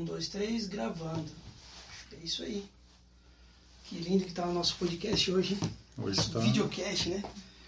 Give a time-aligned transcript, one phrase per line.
[0.00, 1.26] Um, dois, três, gravando.
[2.12, 2.64] É isso aí.
[3.84, 5.58] Que lindo que tá o nosso podcast hoje.
[5.60, 5.70] hein?
[5.98, 6.38] Hoje Nosso tá.
[6.40, 7.22] videocast, né?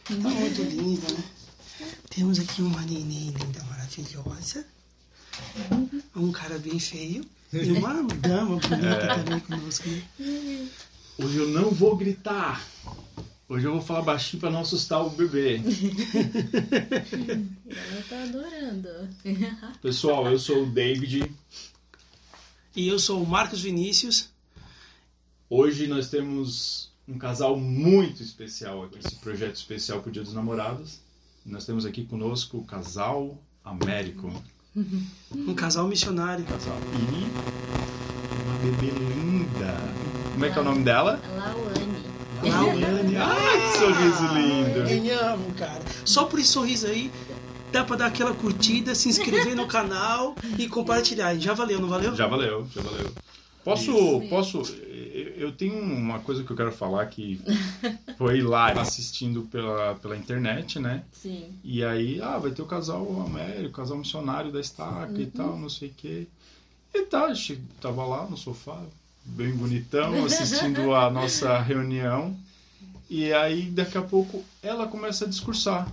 [0.04, 1.24] Tá muito lindo, né?
[2.08, 4.64] Temos aqui uma neném linda, maravilhosa.
[6.16, 7.22] Um cara bem feio.
[7.52, 10.02] E uma dama bonita também conosco, né?
[11.18, 12.66] Hoje eu não vou gritar.
[13.46, 15.56] Hoje eu vou falar baixinho pra não assustar o bebê.
[17.68, 18.88] Ela tá adorando.
[19.82, 21.30] Pessoal, eu sou o David.
[22.74, 24.30] E eu sou o Marcos Vinícius.
[25.48, 30.98] Hoje nós temos um casal muito especial aqui, esse projeto especial pro Dia dos Namorados.
[31.44, 34.32] Nós temos aqui conosco o casal Américo.
[35.34, 36.46] Um casal missionário.
[36.46, 36.78] Casal.
[36.94, 39.76] E uma bebê linda.
[40.32, 41.20] Como é que é o nome dela?
[41.36, 42.80] Lauane.
[42.80, 43.16] Lauane.
[43.18, 45.02] Ai, que sorriso lindo.
[45.02, 45.82] Me amo, cara.
[46.06, 47.12] Só por esse sorriso aí,
[47.72, 51.34] dá pra dar aquela curtida, se inscrever no canal e compartilhar.
[51.36, 52.14] Já valeu, não valeu?
[52.14, 53.12] Já valeu, já valeu.
[53.64, 54.28] Posso, Isso.
[54.28, 54.62] posso,
[55.36, 57.40] eu tenho uma coisa que eu quero falar que
[58.18, 61.04] foi lá assistindo pela, pela internet, né?
[61.12, 61.44] Sim.
[61.62, 65.56] E aí, ah, vai ter o casal Américo, o casal missionário da estaca e tal,
[65.56, 66.26] não sei o quê.
[66.92, 67.32] E tá,
[67.80, 68.82] tava lá no sofá,
[69.24, 72.36] bem bonitão, assistindo a nossa reunião.
[73.08, 75.86] E aí, daqui a pouco, ela começa a discursar.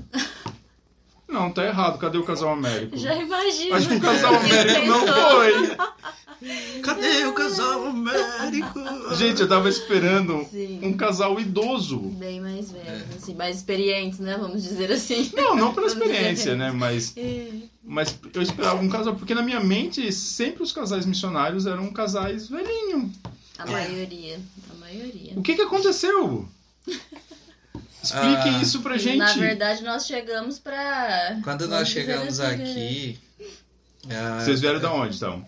[1.30, 2.97] Não, tá errado, cadê o casal Américo?
[2.97, 3.75] Já imagino.
[3.75, 5.77] Acho que o casal Américo não foi.
[6.83, 8.80] Cadê o casal Américo?
[9.16, 10.80] Gente, eu tava esperando Sim.
[10.81, 11.99] um casal idoso.
[11.99, 13.16] Bem mais velhos, É.
[13.17, 14.38] assim, mais experientes, né?
[14.39, 15.30] Vamos dizer assim.
[15.36, 16.71] Não, não pela experiência, né?
[16.71, 17.49] Mas, É.
[17.83, 22.47] mas eu esperava um casal, porque na minha mente sempre os casais missionários eram casais
[22.47, 23.11] velhinhos.
[23.58, 24.39] A maioria.
[24.73, 25.33] A maioria.
[25.36, 26.47] O que que aconteceu?
[28.02, 29.17] Expliquem Ah, isso pra gente.
[29.17, 31.39] Na verdade, nós chegamos pra.
[31.44, 33.19] Quando nós chegamos assim, aqui.
[34.09, 35.45] ah, Vocês vieram da onde, então?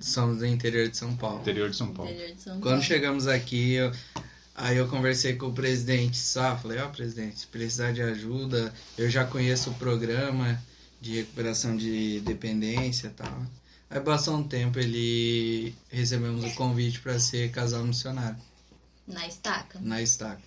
[0.00, 1.40] Somos do interior de São Paulo.
[1.40, 2.12] Interior de São Paulo.
[2.12, 2.82] de São Quando Paulo.
[2.82, 3.92] chegamos aqui, eu-
[4.54, 9.08] aí eu conversei com o presidente Sá, falei, ó presidente, se precisar de ajuda, eu
[9.08, 10.60] já conheço o programa
[11.00, 13.46] de recuperação de dependência e tal.
[13.88, 18.36] Aí passou um tempo, ele recebemos o convite para ser casal missionário
[19.06, 19.78] Na estaca.
[19.80, 20.42] na estaca.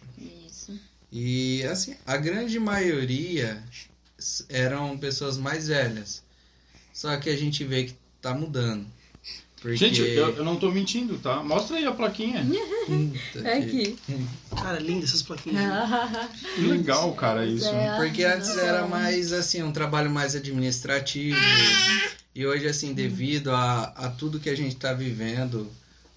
[0.45, 0.77] Isso.
[1.11, 3.61] E assim, a grande maioria
[4.47, 6.21] eram pessoas mais velhas.
[6.93, 8.85] Só que a gente vê que tá mudando.
[9.61, 9.75] Porque...
[9.75, 11.43] Gente, eu, eu não tô mentindo, tá?
[11.43, 12.45] Mostra aí a plaquinha.
[13.43, 13.97] É que- aqui.
[14.55, 15.59] Cara, linda essas plaquinhas.
[16.55, 17.67] Que legal, cara, isso.
[17.67, 17.97] É.
[17.97, 21.37] Porque antes era mais assim, um trabalho mais administrativo.
[22.33, 25.69] E hoje, assim, devido a, a tudo que a gente está vivendo,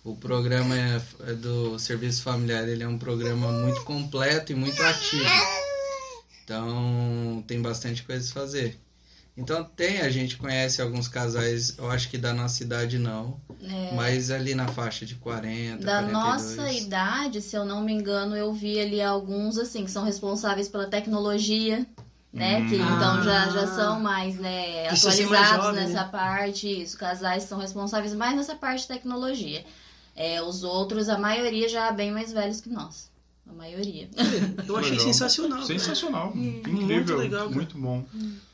[0.05, 4.83] o programa é- é do Serviço Familiar ele é um programa muito completo e muito
[4.83, 5.25] ativo.
[6.45, 8.79] Então tem bastante coisa a fazer.
[9.37, 13.95] Então tem, a gente conhece alguns casais, eu acho que da nossa idade não, É.
[13.95, 16.13] mas ali na faixa de 40, Da 42.
[16.13, 20.69] nossa idade, se eu não me engano, eu vi ali alguns assim que são responsáveis
[20.69, 21.87] pela tecnologia,
[22.31, 22.59] né?
[22.59, 22.69] Hum.
[22.69, 23.51] Que então já, Ah.
[23.51, 26.09] já são mais, né, Precisa ser mais atualizados jovem, nessa né?
[26.13, 26.83] parte.
[26.83, 29.65] Isso, casais são responsáveis mais nessa parte de tecnologia.
[30.15, 33.11] É, os outros, a maioria já bem mais velhos que nós.
[33.49, 34.09] A maioria.
[34.69, 35.07] Eu achei Legal.
[35.07, 35.59] sensacional.
[35.59, 35.67] cara.
[35.67, 36.33] Sensacional.
[36.35, 37.17] Muito Incrível.
[37.19, 37.55] legal, cara.
[37.55, 38.05] Muito bom.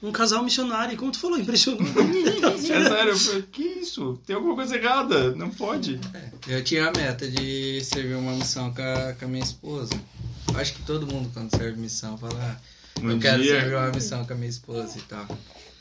[0.02, 1.92] Um casal missionário, como tu falou, impressionante.
[2.48, 4.18] É sério, eu falei, que isso?
[4.26, 5.32] Tem alguma coisa errada.
[5.34, 6.00] Não pode.
[6.48, 9.92] Eu tinha a meta de servir uma missão com a, com a minha esposa.
[10.54, 12.34] Acho que todo mundo, quando serve missão, fala:
[12.96, 15.26] ah, Um Eu quero dia- servir uma missão com a minha esposa e tal.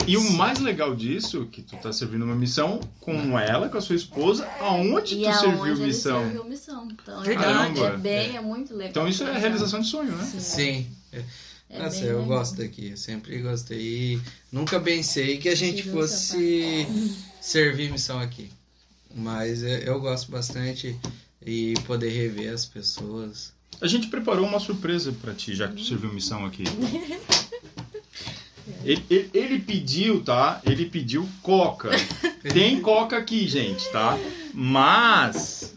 [0.06, 3.82] E o mais legal disso, que tu tá servindo uma missão com ela, com a
[3.82, 6.22] sua esposa, aonde e tu aonde serviu ele missão?
[6.22, 6.88] serviu missão.
[6.92, 7.84] Então, Verdade.
[7.84, 8.90] é bem, é muito legal.
[8.90, 10.26] Então isso é a realização de sonho, né?
[10.40, 10.88] Sim.
[11.70, 12.38] É Nossa, bem eu legal.
[12.38, 12.90] gosto daqui.
[12.92, 13.80] Eu sempre gostei.
[13.80, 14.22] E
[14.52, 16.88] nunca pensei que a gente essa fosse
[17.42, 18.50] servir missão aqui.
[19.14, 20.96] Mas é, eu gosto bastante
[21.46, 23.52] e poder rever as pessoas.
[23.82, 26.64] A gente preparou uma surpresa pra ti, já que tu serviu missão aqui.
[28.88, 30.62] Ele, ele- ele pediu, tá?
[30.66, 31.90] Ele pediu coca.
[32.54, 34.18] Tem coca aqui, gente, tá?
[34.54, 35.74] Mas.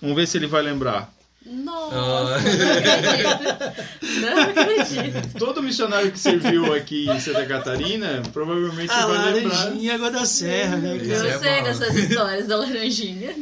[0.00, 1.12] Vamos ver se ele vai lembrar.
[1.44, 2.24] Nossa, Ah.
[2.24, 3.86] não acredito.
[4.20, 5.38] Não acredito.
[5.38, 9.54] Todo missionário que serviu aqui em Santa Catarina provavelmente A vai lembrar.
[9.56, 11.62] laranjinha, água da serra, né, Eu é sei bom.
[11.64, 13.32] dessas histórias da laranjinha.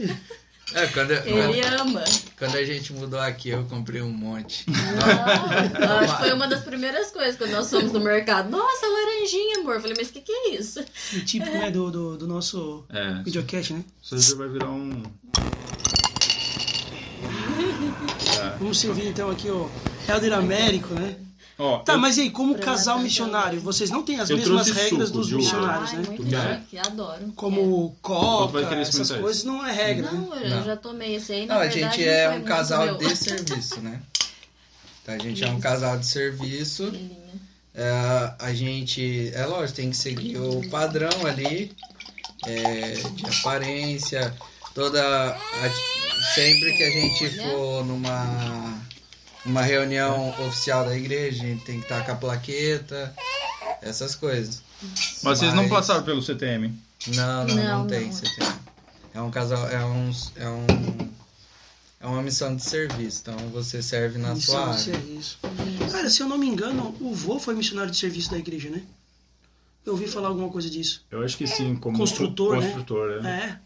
[0.74, 2.02] É, quando, Ele ama.
[2.36, 4.64] quando a gente mudou aqui, eu comprei um monte.
[4.68, 8.50] Nossa, eu acho que foi uma das primeiras coisas quando nós fomos no mercado.
[8.50, 9.74] Nossa, laranjinha, amor.
[9.76, 10.80] Eu falei, mas o que, que é isso?
[11.12, 13.84] O típico, né, do, do, do nosso É, videocast, né?
[14.02, 15.02] isso já vai virar um.
[18.42, 18.56] É.
[18.58, 19.70] Vamos servir então aqui o
[20.08, 21.16] Helder Américo, né?
[21.56, 24.66] Ó, Tá, eu- mas e aí, como casal missionário, vocês não têm as Eu mesmas
[24.68, 26.02] regras suco dos missionários, Ai, né?
[26.06, 27.32] muito chique, adoro.
[27.36, 27.88] Como
[28.50, 30.18] vai coca, essas coisas, não é regra, né?
[30.18, 30.64] Não, eu Não.
[30.64, 32.84] já tomei esse aí, na Não, a verdade, gente não é foi um muito casal
[32.86, 32.96] meu.
[32.98, 34.02] de serviço, né?
[35.02, 35.60] Então a gente é um Isso.
[35.62, 36.92] casal de serviço.
[37.76, 41.72] É, a gente, é lógico, tem que seguir o padrão ali
[42.46, 44.34] é, de aparência,
[44.74, 45.00] toda.
[45.02, 45.94] a-
[46.34, 48.80] sempre que a gente for numa,
[49.46, 53.14] uma reunião oficial da igreja, a gente tem que estar com a plaqueta,
[53.82, 54.62] essas coisas.
[55.22, 56.72] Mas vocês não Mas- passaram pelo CTM.
[57.08, 58.20] Não, não, não, Não, tem, não.
[58.20, 58.48] tem.
[59.12, 60.66] É um casal, é um, é um,
[62.00, 64.80] é uma missão de serviço, então você serve na Missão sua de área.
[64.80, 65.38] serviço.
[65.92, 68.82] Cara, se eu não me engano, o vô foi missionário de serviço da igreja, né?
[69.86, 71.04] Eu ouvi falar alguma coisa disso.
[71.10, 72.66] Eu acho que sim, como Construtor, né?
[72.68, 73.60] construtor, né?
[73.60, 73.64] É.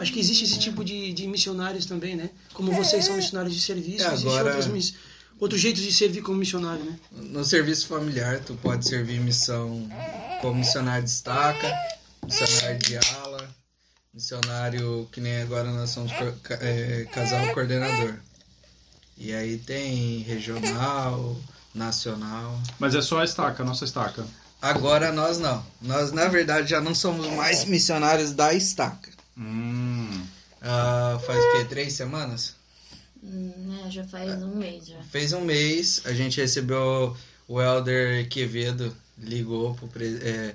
[0.00, 2.30] Acho que existe esse tipo de, de missionários também, né?
[2.54, 4.94] Como vocês são missionários de serviço, É, agora- outras miss...
[5.38, 6.98] outros jeitos de servir como missionário, né?
[7.12, 9.88] No serviço familiar, tu pode servir missão
[10.40, 11.72] como missionário de estaca,
[12.24, 13.48] missionário de ala,
[14.12, 16.12] missionário que nem agora nós somos
[16.60, 18.14] é, casal coordenador.
[19.18, 21.36] E aí tem regional,
[21.74, 22.60] nacional.
[22.78, 24.26] Mas é só a estaca, a nossa estaca.
[24.60, 25.64] Agora nós não.
[25.80, 29.10] Nós na verdade já não somos mais missionários da estaca.
[29.36, 30.26] Hum.
[30.60, 31.64] Ah, faz o quê?
[31.64, 32.54] Três semanas?
[33.26, 35.02] Hum, é, já faz um mês já.
[35.02, 37.16] Fez um mês, a gente recebeu
[37.48, 40.54] o Elder Quevedo, ligou pro pre- é,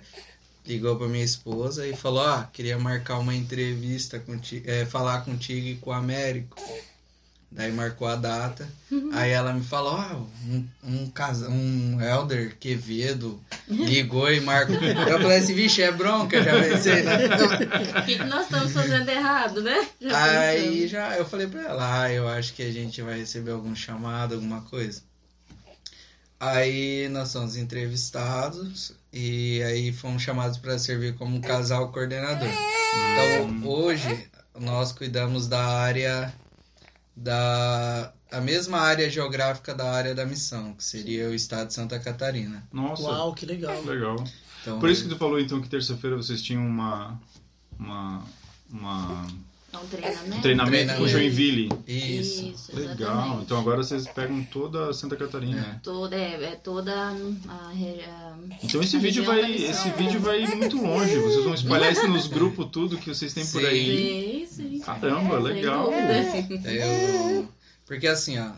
[0.65, 5.67] ligou pra minha esposa e falou, ah, queria marcar uma entrevista contigo, é, falar contigo
[5.67, 6.55] e com o Américo.
[7.51, 8.65] Daí marcou a data.
[9.11, 10.15] Aí ela me falou, ah,
[10.47, 14.75] um, um, casa, um Elder Quevedo ligou e marcou.
[14.75, 17.03] Eu falei assim, vixe, é bronca, já pensei?
[17.03, 19.85] O que, que nós estamos fazendo errado, né?
[19.99, 20.89] Já Aí pensamos.
[20.91, 24.35] já eu falei pra ela, ah, eu acho que a gente vai receber algum chamado,
[24.35, 25.01] alguma coisa.
[26.39, 32.47] Aí nós fomos entrevistados e aí fomos chamados para servir como casal coordenador.
[32.47, 34.27] Então hoje
[34.59, 36.33] nós cuidamos da área
[37.15, 41.99] da a mesma área geográfica da área da missão, que seria o estado de Santa
[41.99, 42.65] Catarina.
[42.71, 43.81] Nossa, Uau, que legal.
[43.83, 44.23] legal.
[44.61, 47.19] Então, Por isso que tu falou então que terça-feira vocês tinham uma
[47.77, 48.23] uma
[48.69, 49.27] uma
[49.73, 50.35] É um treinamento.
[50.37, 51.07] um treinamento com.
[51.07, 51.69] Joinville.
[51.87, 52.45] isso.
[52.53, 52.93] Isso, Legal.
[52.93, 53.43] exatamente.
[53.43, 55.79] Então agora vocês pegam toda Santa Catarina.
[55.83, 57.11] Toda, é, é toda a,
[57.47, 57.71] a-
[58.63, 61.15] Então esse a vídeo vai esse vídeo vai muito longe.
[61.19, 63.67] Vocês vão espalhar isso nos grupos tudo que vocês têm por Sim.
[63.67, 64.47] aí.
[64.49, 64.79] Sim, sim.
[64.79, 65.89] Caramba, Sem legal.
[66.65, 67.47] Eu,
[67.85, 68.51] porque assim, ó,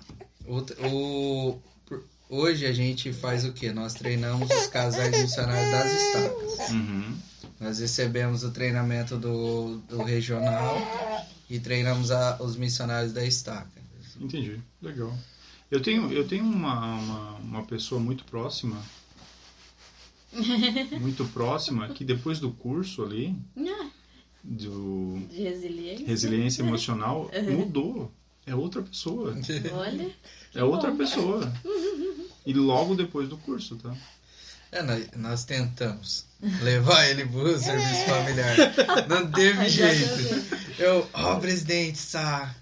[0.47, 0.57] o,
[0.87, 3.71] o- por- hoje a gente faz o quê?
[3.71, 6.69] Nós treinamos os casais missionários das estacas.
[6.71, 7.15] Uhum.
[7.63, 10.75] Nós recebemos o treinamento do, do regional
[11.49, 13.81] e treinamos a- os missionários da estaca.
[14.19, 14.59] Entendi.
[14.81, 15.17] Legal.
[15.71, 18.77] Eu tenho, eu tenho uma, uma, uma pessoa muito próxima,
[20.99, 23.89] muito próxima, que depois do curso ali, Ah,
[24.43, 26.05] do De resiliência.
[26.07, 28.11] resiliência emocional, mudou.
[28.45, 29.33] É outra pessoa.
[29.73, 30.11] Olha.
[30.53, 31.51] É outra pessoa.
[32.45, 33.95] E logo depois do curso, tá?
[34.73, 36.25] É, nós, nós tentamos
[36.61, 38.55] levar ele pro serviço familiar.
[39.07, 40.45] Não teve jeito.
[40.79, 42.53] Eu, ó, presidente, Sá,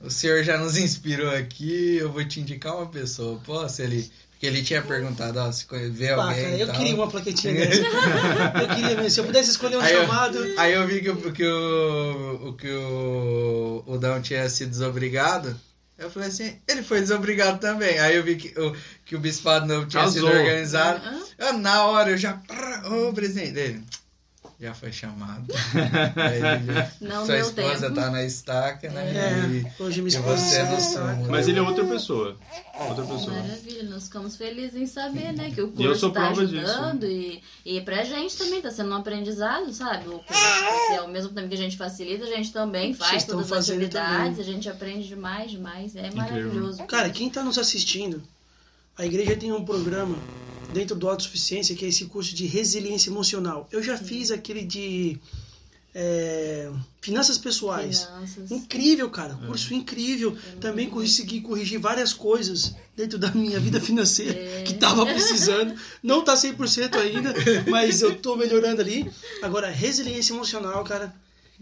[0.00, 3.40] o senhor já nos inspirou aqui, eu vou te indicar uma pessoa.
[3.44, 3.82] Posso?
[3.82, 6.76] Ele, porque ele tinha perguntado, ó, se vê Pá, alguém eu tal.
[6.76, 7.82] queria uma plaquetinha dessa.
[8.62, 9.10] eu queria mesmo.
[9.10, 10.38] Se eu pudesse escolher um Aí eu- chamado.
[10.56, 15.58] Aí eu vi que, o- que, o, o, que o, o Dão tinha sido desobrigado.
[15.98, 17.98] Eu falei assim, ele foi desobrigado também.
[17.98, 18.74] Aí eu vi que o,
[19.10, 20.38] que o bispado novo tinha sido Casou.
[20.40, 21.00] organizado.
[21.04, 21.20] Hã?
[21.40, 22.40] Ah, Na hora eu já.
[23.08, 23.82] Ô, presidente dele.
[24.60, 25.46] Já foi chamado.
[25.52, 27.94] Já- Não sua esposa tempo.
[27.94, 29.10] tá na estaca, né?
[29.16, 30.36] É, hoje minha E esposa
[30.76, 30.98] você.
[31.28, 32.36] Mas ele é outra pessoa.
[32.78, 33.32] Outra pessoa.
[33.40, 35.50] Maravilha, nós ficamos felizes em saber, né?
[35.50, 38.96] Que o E eu curso está ajudando e, e pra gente também tá sendo um
[38.96, 40.08] aprendizado, sabe?
[40.08, 43.36] O curso, ao mesmo tempo que a gente facilita, a gente também Vocês faz estão
[43.38, 44.40] todas as atividades, também.
[44.40, 45.96] a gente aprende demais, demais.
[45.96, 46.16] É Incrível.
[46.22, 46.84] maravilhoso.
[46.84, 48.22] Cara, quem está nos assistindo,
[49.00, 50.14] a igreja tem um programa
[50.74, 53.66] dentro do Autossuficiência que é esse curso de resiliência emocional.
[53.72, 55.18] Eu já fiz aquele de
[55.94, 58.04] é, finanças pessoais.
[58.04, 58.50] Finanças.
[58.50, 59.34] Incrível, cara.
[59.46, 60.36] Curso incrível.
[60.60, 64.62] Também consegui corrigir várias coisas dentro da minha vida financeira É.
[64.64, 65.74] que tava precisando.
[66.02, 67.34] Não tá 100% ainda,
[67.70, 69.10] mas eu tô melhorando ali.
[69.42, 71.12] Agora, resiliência emocional, cara.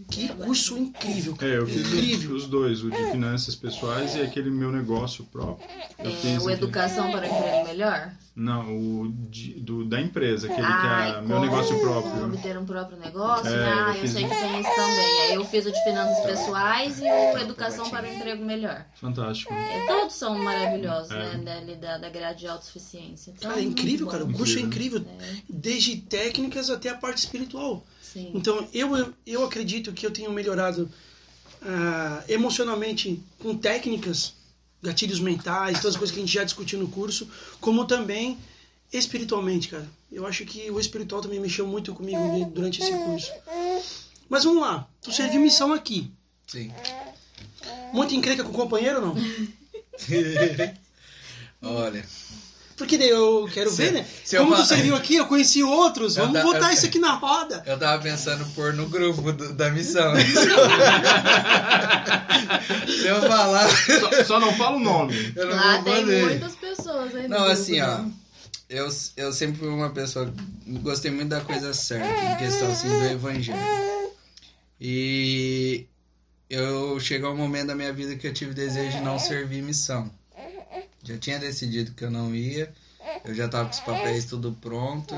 [0.09, 1.35] Que curso incrível.
[1.41, 2.35] É, eu fiz incrível.
[2.35, 5.67] os, dois, o de finanças pessoais e aquele meu negócio próprio.
[5.99, 8.11] Eu É, o Educação para um Emprego Melhor?
[8.35, 12.23] Não, o de- do, da empresa, aquele Ai, que é meu negócio próprio.
[12.25, 13.47] Obter um próprio negócio?
[13.53, 15.21] É, ah, eu eu fiz sei que tem isso também.
[15.21, 18.85] Aí É, eu fiz o de finanças pessoais e o educação para o emprego melhor.
[18.95, 19.53] Fantástico.
[19.53, 21.37] É, todos são maravilhosos, É.
[21.37, 21.75] né?
[21.81, 23.33] Da, da grade de autossuficiência.
[23.37, 24.23] Então, Cara, é incrível, cara.
[24.23, 25.41] O curso é Incrível, incrível.
[25.49, 27.85] Desde técnicas até a parte espiritual.
[28.11, 28.31] Sim.
[28.33, 30.89] Então, eu, eu acredito que eu tenho melhorado
[31.61, 34.33] ah, emocionalmente com técnicas,
[34.81, 38.37] gatilhos mentais, todas as coisas que a gente já discutiu no curso, como também
[38.91, 39.87] espiritualmente, cara.
[40.11, 43.31] Eu acho que o espiritual também mexeu muito comigo durante esse curso.
[44.27, 46.11] Mas vamos lá, tu serviu missão aqui.
[46.47, 46.71] Sim.
[47.93, 49.15] Muito encrenca com o companheiro ou não?
[51.61, 52.05] Olha.
[52.79, 54.05] Porque daí eu quero Se- ver, né?
[54.23, 56.17] se eu Como tu fa- serviu aqui, eu conheci outros.
[56.17, 57.61] Eu Vamos ta- botar eu- isso aqui na roda.
[57.67, 60.11] Eu tava pensando em pôr no grupo do- da missão.
[62.87, 65.33] Se eu falar, Só, só não fala o nome.
[65.35, 66.23] eu não Lá vou tem poder.
[66.25, 67.97] muitas pessoas aí no Não, grupo, assim, ó.
[67.99, 68.11] né?
[68.69, 70.31] Eu, eu sempre fui uma pessoa.
[70.67, 73.59] Gostei muito da coisa certa, em questão assim do evangelho.
[74.79, 75.85] E
[76.49, 80.09] eu chegou um momento da minha vida que eu tive desejo de não servir missão.
[81.03, 82.71] Já tinha decidido que eu não ia.
[83.25, 85.15] Eu já tava com os papéis tudo pronto.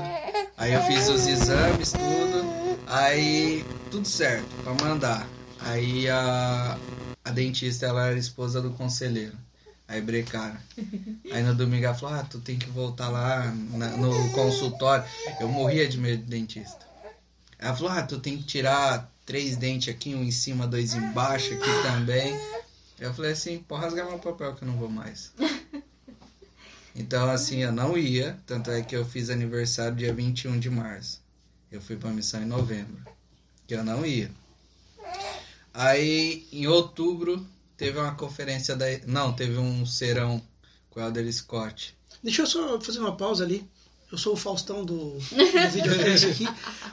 [0.56, 2.78] Aí eu fiz os exames, tudo.
[2.86, 5.26] Aí tudo certo, pra mandar.
[5.60, 6.78] Aí a,
[7.24, 9.36] a dentista, ela era esposa do conselheiro.
[9.88, 10.56] Aí brecaram.
[11.32, 15.04] Aí no domingo ela falou, ah, tu tem que voltar lá na- no consultório.
[15.40, 16.86] Eu morria de medo de dentista.
[17.58, 21.52] Ela falou, ah, tu tem que tirar três dentes aqui, um em cima, dois embaixo,
[21.54, 22.34] aqui também.
[22.98, 25.32] Eu falei assim, pode rasgar meu papel que eu não vou mais.
[26.94, 28.38] Então, assim, eu não ia.
[28.46, 31.20] Tanto é que eu fiz aniversário dia 21 de março.
[31.70, 33.02] Eu fui pra missão em novembro.
[33.66, 34.30] Que eu não ia.
[35.72, 37.46] Aí, em outubro,
[37.76, 38.84] teve uma conferência da.
[39.06, 40.42] Não, teve um serão
[40.90, 41.96] com o Elder Scott.
[42.22, 43.66] Deixa eu só fazer uma pausa ali.
[44.10, 45.18] Eu sou o Faustão do, do
[45.72, 46.46] videocast aqui.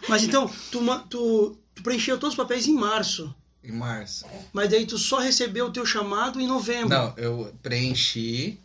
[0.07, 0.79] Mas então, tu,
[1.09, 3.35] tu, tu preencheu todos os papéis em março.
[3.61, 4.25] Em março.
[4.53, 6.87] Mas daí tu só recebeu o teu chamado em novembro.
[6.87, 8.57] Não, eu preenchi.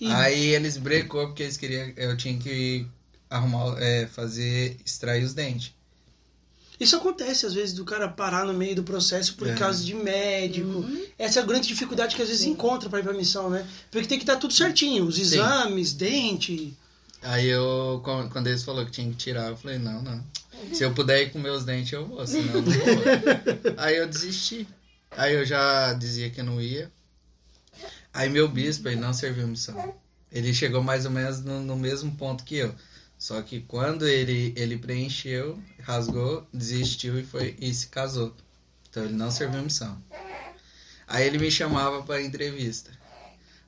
[0.00, 1.92] E- Aí eles brecou porque eles queriam.
[1.96, 2.86] Eu tinha que
[3.28, 4.76] arrumar, é, fazer.
[4.84, 5.72] extrair os dentes.
[6.78, 9.54] Isso acontece, às vezes, do cara parar no meio do processo por É.
[9.54, 10.84] causa de médico.
[11.18, 13.66] Essa é a grande dificuldade que às vezes encontra para ir pra missão, né?
[13.90, 15.04] Porque tem que estar tudo certinho.
[15.04, 16.72] Os exames, dente.
[17.20, 20.22] Aí eu, quan- quando eles falaram que tinha que tirar, eu falei, não, não.
[20.72, 22.74] Se eu puder ir com meus dentes, eu vou, senão eu não vou.
[23.76, 24.66] Aí eu desisti.
[25.10, 26.88] Aí eu já dizia que não ia.
[28.18, 29.94] Aí meu bispo, ele não serviu missão.
[30.32, 32.74] Ele chegou mais ou menos no, no mesmo ponto que eu.
[33.16, 38.34] Só que quando ele, ele preencheu, rasgou, desistiu e, foi, e se casou.
[38.90, 39.96] Então ele não serviu missão.
[41.06, 42.90] Aí ele me chamava para entrevista.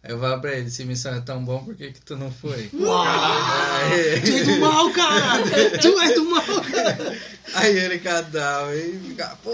[0.03, 2.33] Aí eu falava pra ele, se missão é tão bom, por que, que tu não
[2.33, 2.71] foi?
[2.75, 3.05] Uau!
[3.07, 5.45] Aí, Tu é do mal, cara!
[5.81, 7.19] tu é do mal, cara!
[7.55, 9.51] aí ele cadava e ficava, pô.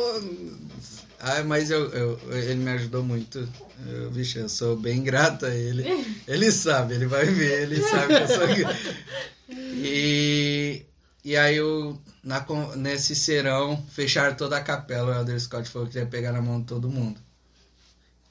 [1.19, 3.49] Ai, mas eu, eu, ele me ajudou muito.
[3.87, 5.85] Eu, bicho, eu sou bem grato a ele.
[6.27, 8.49] Ele sabe, ele vai ver, ele sabe que eu sou.
[9.49, 10.85] E,
[11.25, 12.45] e aí eu, na,
[12.75, 15.13] nesse serão, fecharam toda a capela.
[15.13, 17.21] O Elder Scott falou que ia pegar na mão de todo mundo.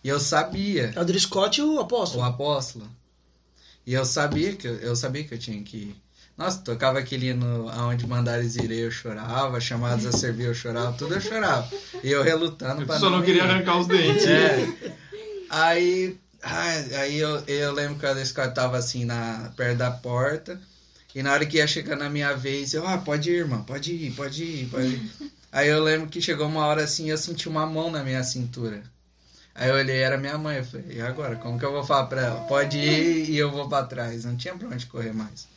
[0.04, 0.94] E eu sabia.
[0.96, 2.24] Elder Scott e o o apóstolo.
[2.24, 2.90] apóstolo.
[3.86, 6.05] E eu sabia que eu, eu sabia que eu tinha que ir.
[6.38, 11.14] Nossa, tocava aquele hino aonde mandares irei, eu chorava, chamados a servir, eu chorava, tudo
[11.14, 11.70] eu chorava.
[12.04, 13.26] E eu relutando pra Só não ir.
[13.26, 14.28] queria arrancar os dentes.
[14.28, 14.68] É.
[15.50, 20.60] Aí, aí eu, eu lembro que a Scott tava assim na, perto da porta.
[21.14, 23.94] E na hora que ia chegar na minha vez, eu, ah, pode ir, irmão, pode
[23.94, 25.12] ir, pode ir, pode ir.
[25.50, 28.84] aí eu lembro que chegou uma hora assim, eu senti uma mão na minha cintura.
[29.56, 31.38] Aí eu olhei, era minha mãe, eu falei, e agora?
[31.38, 32.42] Como que eu vou falar pra ela?
[32.42, 34.26] Pode ir e eu vou pra trás.
[34.26, 35.48] Não tinha pra onde correr mais.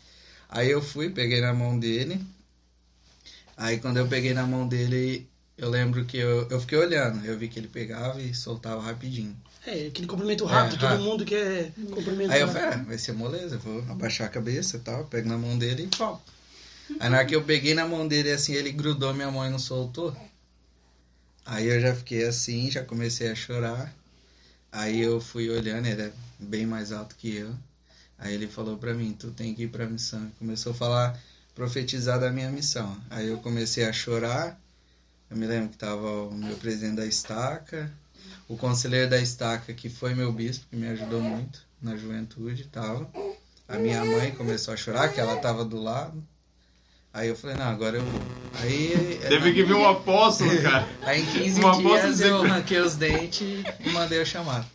[0.48, 2.24] Aí eu fui, peguei na mão dele.
[3.56, 7.24] Aí quando eu peguei na mão dele, eu lembro que eu, eu fiquei olhando.
[7.24, 9.36] Eu vi que ele pegava e soltava rapidinho.
[9.66, 11.04] É, aquele cumprimento rápido, É, todo rápido.
[11.04, 12.62] mundo quer cumprimento Aí eu rápido.
[12.62, 15.58] falei, ah, vai ser moleza, eu vou abaixar a cabeça e tal, pego na mão
[15.58, 16.24] dele e pau.
[16.98, 19.50] Aí na hora que eu peguei na mão dele assim, ele grudou minha mão e
[19.50, 20.16] não soltou.
[21.44, 23.92] Aí eu já fiquei assim, já comecei a chorar.
[24.72, 27.54] Aí eu fui olhando, ele é bem mais alto que eu.
[28.18, 30.30] Aí ele falou pra mim, tu tem que ir pra missão.
[30.38, 31.18] Começou a falar,
[31.54, 32.96] profetizar da minha missão.
[33.10, 34.58] Aí eu comecei a chorar.
[35.30, 37.92] Eu me lembro que tava o meu presidente da estaca,
[38.48, 43.08] o conselheiro da estaca, que foi meu bispo, que me ajudou muito na juventude, tava.
[43.68, 46.24] A minha mãe começou a chorar, que ela tava do lado.
[47.12, 48.20] Aí eu falei, não, agora eu vou.
[48.60, 50.88] Aí, Teve que vir um apóstolo, cara.
[51.02, 54.66] aí em 15 Uma aposta dias eu que- arranquei os dentes e mandei o chamado.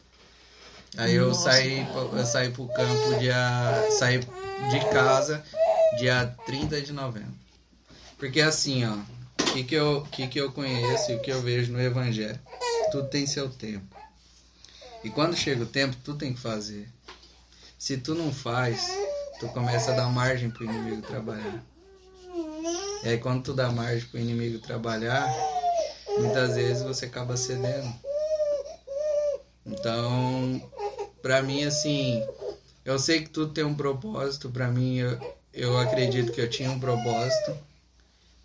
[0.98, 1.52] Aí eu Nossa.
[1.52, 3.36] saí, eu saí pro campo dia.
[3.98, 5.44] saí de casa
[5.98, 7.34] dia 30 de novembro.
[8.18, 8.96] Porque assim, ó,
[9.54, 12.40] que, que, eu, que, que eu conheço e o que eu vejo no Evangelho?
[12.92, 13.96] Tudo tem seu tempo.
[15.04, 16.88] E quando chega o tempo, tu tem que fazer.
[17.78, 18.82] Se tu não faz,
[19.40, 21.64] tu começa a dar margem pro inimigo trabalhar.
[23.04, 25.28] E aí quando tu dá margem pro inimigo trabalhar,
[26.18, 27.94] muitas vezes você acaba cedendo.
[29.66, 30.62] Então,
[31.22, 32.26] pra mim assim,
[32.84, 35.20] eu sei que tudo tem um propósito, pra mim eu,
[35.54, 37.58] eu acredito que eu tinha um propósito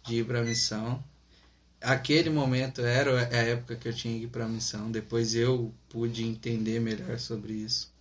[0.04, 1.02] de ir pra missão.
[1.80, 6.24] Aquele momento era a época que eu tinha que ir pra missão, depois eu pude
[6.24, 7.92] entender melhor sobre isso.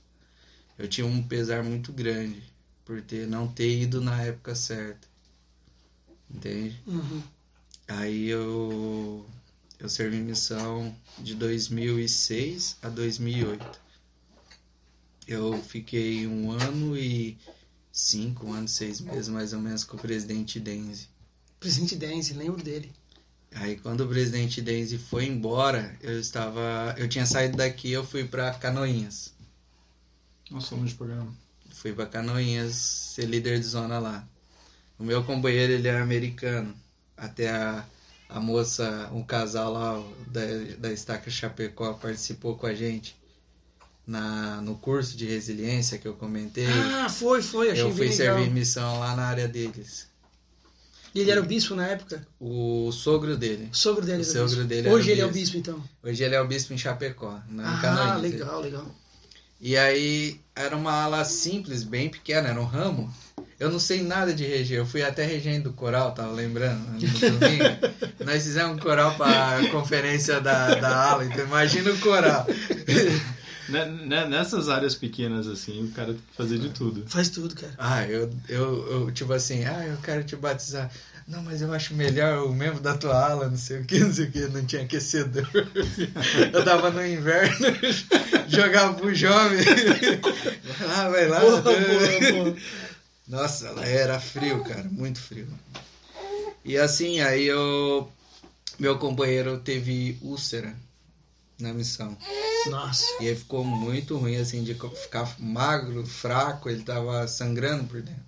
[0.77, 2.43] Eu tinha um pesar muito grande
[2.85, 5.07] por ter não ter ido na época certa.
[6.29, 6.79] Entende?
[6.85, 7.23] Uhum.
[7.87, 9.25] Aí eu
[9.79, 13.79] eu servi missão de 2006 a 2008.
[15.27, 17.37] Eu fiquei um ano e
[17.91, 21.07] cinco, um ano e seis meses mais ou menos com o presidente Denzi.
[21.59, 22.91] Presidente Denzi, lembro dele.
[23.53, 28.23] Aí quando o presidente Denzi foi embora, eu estava, eu tinha saído daqui, eu fui
[28.23, 29.33] para Canoinhas.
[30.49, 31.35] Nossa, longe do programa.
[31.71, 34.27] Fui para Canoinhas ser líder de zona lá.
[34.97, 36.75] O meu companheiro ele é americano.
[37.15, 37.85] Até a,
[38.29, 40.41] a moça, um casal lá da,
[40.79, 43.15] da Estaca Chapecó participou com a gente
[44.05, 46.67] na, no curso de resiliência que eu comentei.
[46.67, 48.15] Ah, foi, foi, achei eu fui legal.
[48.17, 50.07] servir missão lá na área deles.
[51.15, 52.27] E ele era o bispo na época?
[52.39, 53.69] O sogro dele.
[53.71, 55.57] O sogro dele O sogro dele Hoje ele é o bispo.
[55.57, 55.83] então.
[56.03, 58.95] Hoje ele é o bispo em Chapecó, na Ah, legal, legal.
[59.59, 63.11] E aí era uma ala simples, bem pequena, era um ramo.
[63.59, 64.77] Eu não sei nada de reger.
[64.77, 66.99] Eu fui até regendo do coral, tava lembrando, no
[67.39, 67.63] domingo.
[68.23, 72.45] Nós fizemos um coral para conferência da, da ala, então imagina o coral.
[73.69, 77.03] Né- né- Nessas áreas pequenas, assim, o cara tem que fazer de tudo.
[77.05, 77.73] Faz tudo, cara.
[77.77, 80.89] Ah, eu, eu, eu, tipo assim, ah, eu quero te batizar.
[81.27, 84.13] Não, mas eu acho melhor o membro da tua ala, não sei o que, não
[84.13, 85.45] sei o que, não tinha aquecedor.
[86.53, 87.53] Eu tava no inverno,
[88.47, 89.59] jogava pro jovem.
[90.79, 91.39] Vai lá, vai lá.
[91.41, 91.75] Boa, boa,
[92.31, 92.55] boa.
[93.27, 95.47] Nossa, ela era frio, cara, muito frio.
[96.63, 98.11] E assim, aí eu.
[98.79, 100.75] Meu companheiro teve úlcera
[101.59, 102.15] na missão.
[102.67, 103.05] Nossa.
[103.21, 108.27] E aí ficou muito ruim, assim, de ficar magro, fraco, ele tava sangrando por dentro.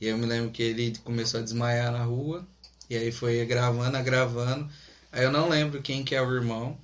[0.00, 2.46] E aí eu me lembro que ele começou a desmaiar na rua,
[2.90, 4.68] e aí foi gravando, gravando.
[5.12, 6.76] Aí eu não lembro quem que é o irmão,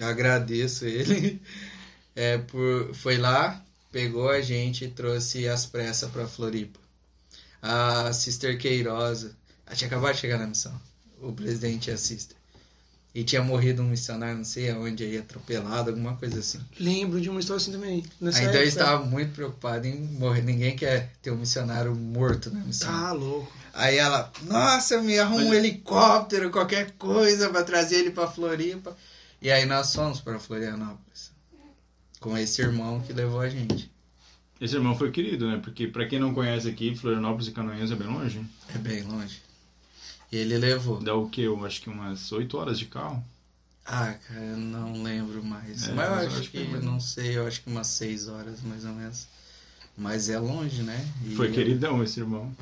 [0.00, 1.40] agradeço ele.
[2.18, 3.62] É, por, foi lá,
[3.96, 6.78] pegou a gente e trouxe as pressas pra Floripa.
[7.62, 9.34] A Sister Queirosa,
[9.66, 10.78] ela tinha acabado de chegar na missão,
[11.18, 12.36] o presidente e a Sister.
[13.14, 16.60] E tinha morrido um missionário, não sei aonde, aí atropelado, alguma coisa assim.
[16.78, 18.04] Lembro de uma história assim também.
[18.20, 18.80] Nessa Aí, então eu época.
[18.80, 20.42] estava muito preocupado em morrer.
[20.42, 22.90] Ninguém quer ter um missionário morto na missão.
[22.90, 23.50] Tá louco.
[23.72, 28.94] Aí ela, nossa, me arruma um helicóptero, qualquer coisa pra trazer ele pra Floripa.
[29.40, 31.34] E aí nós fomos pra Florianópolis.
[32.20, 33.90] Com esse irmão que levou a gente.
[34.60, 35.58] Esse irmão foi querido, né?
[35.62, 38.40] Porque pra quem não conhece aqui, Florianópolis e Canoinhas é bem longe.
[38.74, 39.42] É bem longe.
[40.32, 41.00] E ele levou.
[41.02, 41.42] Dá o quê?
[41.42, 43.22] Eu acho que umas 8 horas de carro.
[43.84, 45.86] Ah, cara, eu não lembro mais.
[45.86, 47.86] É, mas eu mas acho acho que, que é não sei, eu acho que umas
[47.86, 49.28] seis horas mais ou menos.
[49.96, 51.06] Mas é longe, né?
[51.24, 52.54] E Foi eu- queridão esse irmão.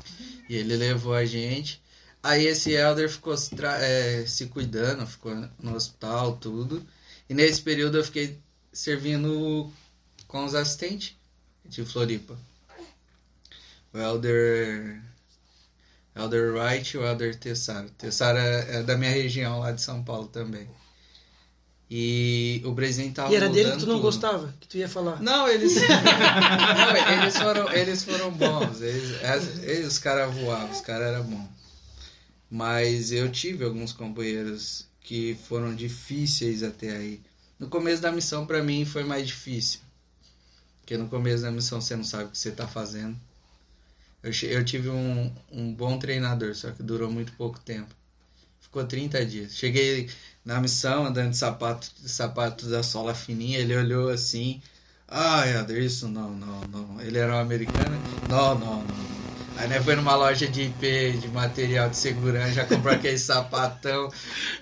[0.47, 1.81] E ele levou a gente.
[2.21, 3.35] Aí esse elder ficou
[3.79, 6.85] é, se cuidando, ficou no hospital, tudo.
[7.29, 8.37] E nesse período eu fiquei
[8.75, 9.71] servindo
[10.27, 11.15] com os assistentes
[11.65, 12.37] de Floripa.
[13.93, 15.01] O elder.
[16.15, 17.87] Elder Wright e o elder Tessara.
[17.97, 20.67] Tessara é da minha região lá de São Paulo também.
[21.89, 24.01] E o presidente tava E era dele que tu não tudo.
[24.01, 25.21] gostava, que tu ia falar.
[25.21, 25.75] Não, eles.
[25.77, 28.81] não, eles foram, eles foram bons.
[28.81, 31.47] Eles, as- eles- os caras voavam, os caras eram bons.
[32.49, 37.21] Mas eu tive alguns companheiros que foram difíceis até aí.
[37.59, 39.79] No começo da missão, pra mim, foi mais difícil.
[40.81, 43.15] Porque no começo da missão você não sabe o que você tá fazendo.
[44.21, 47.93] Eu, eu tive um, um bom treinador, só que durou muito pouco tempo.
[48.59, 49.55] Ficou 30 dias.
[49.55, 50.09] Cheguei
[50.43, 54.61] na missão, andando de sapato, de sapato da sola fininha, ele olhou assim.
[55.07, 57.01] Ah, Helder, isso não, não, não.
[57.01, 57.97] Ele era um americano?
[58.29, 59.15] Não, não, não.
[59.57, 64.11] Aí né, foi numa loja de IP, de material de segurança, já comprou aquele sapatão.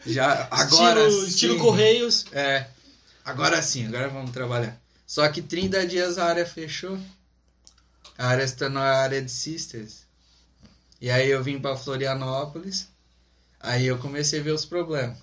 [0.05, 1.27] Já, agora estilo, sim.
[1.27, 2.25] estilo Correios.
[2.31, 2.67] É,
[3.23, 4.79] agora sim, agora vamos trabalhar.
[5.05, 6.99] Só que 30 dias a área fechou.
[8.17, 10.03] A área se tornou a área de Sisters.
[11.01, 12.87] E aí eu vim para Florianópolis.
[13.59, 15.17] Aí eu comecei a ver os problemas.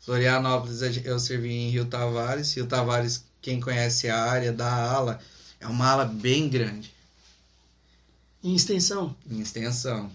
[0.00, 2.54] Florianópolis eu servi em Rio Tavares.
[2.54, 5.20] Rio Tavares, quem conhece a área da ala,
[5.60, 6.92] é uma ala bem grande
[8.42, 9.14] Em extensão.
[9.28, 10.10] em extensão.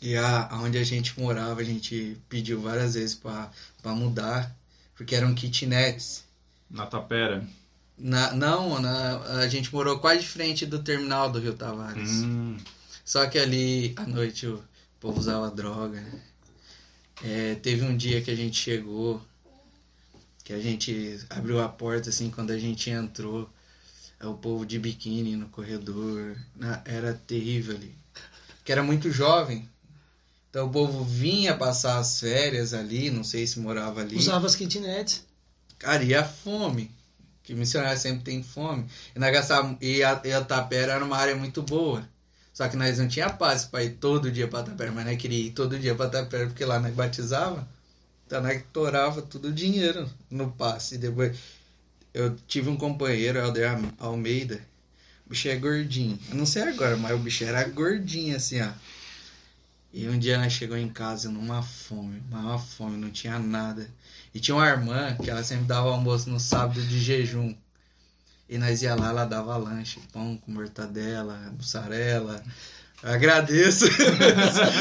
[0.00, 3.50] E a, onde a gente morava, a gente pediu várias vezes pra
[3.94, 4.54] mudar,
[4.96, 6.24] porque eram kitnets.
[6.70, 7.46] Na Tapera.
[7.98, 12.10] Na, não, na, a gente morou quase de frente do terminal do Rio Tavares.
[12.10, 12.58] Hum,
[13.04, 14.62] Só que ali à noite o
[15.00, 16.00] povo usava droga.
[16.00, 16.20] né?
[17.24, 19.22] É, teve um dia que a gente chegou,
[20.44, 23.48] que a gente abriu a porta assim, quando a gente entrou,
[24.20, 26.36] é o povo de biquíni no corredor.
[26.54, 27.94] Na- era terrível ali.
[28.64, 29.66] Que era muito jovem.
[30.56, 34.16] Então o povo vinha passar as férias ali, não sei se morava ali.
[34.16, 35.22] Usava as kitnets.
[35.78, 36.90] Cara, e a fome.
[37.42, 38.86] Que missionário sempre tem fome.
[39.14, 42.08] E, e, a, e a Tapera era uma área muito boa.
[42.54, 45.44] Só que nós não tinha passe pra ir todo dia pra Tapera, mas nós queria
[45.44, 47.68] ir todo dia pra Tapera, porque lá nós batizava.
[48.26, 50.94] Então nós torava tudo o dinheiro no passe.
[50.94, 51.36] E depois
[52.14, 54.58] eu tive um companheiro, Helder Almeida.
[55.26, 56.18] O bicho é gordinho.
[56.30, 58.70] Eu não sei agora, mas o bicho era gordinho assim, ó.
[59.96, 63.88] E um dia nós chegou em casa numa fome, uma fome, não tinha nada.
[64.34, 67.56] E tinha uma irmã que ela sempre dava almoço no sábado de jejum.
[68.46, 72.42] E nós ia lá, ela dava lanche, pão com mortadela, mussarela.
[73.02, 73.86] Eu agradeço.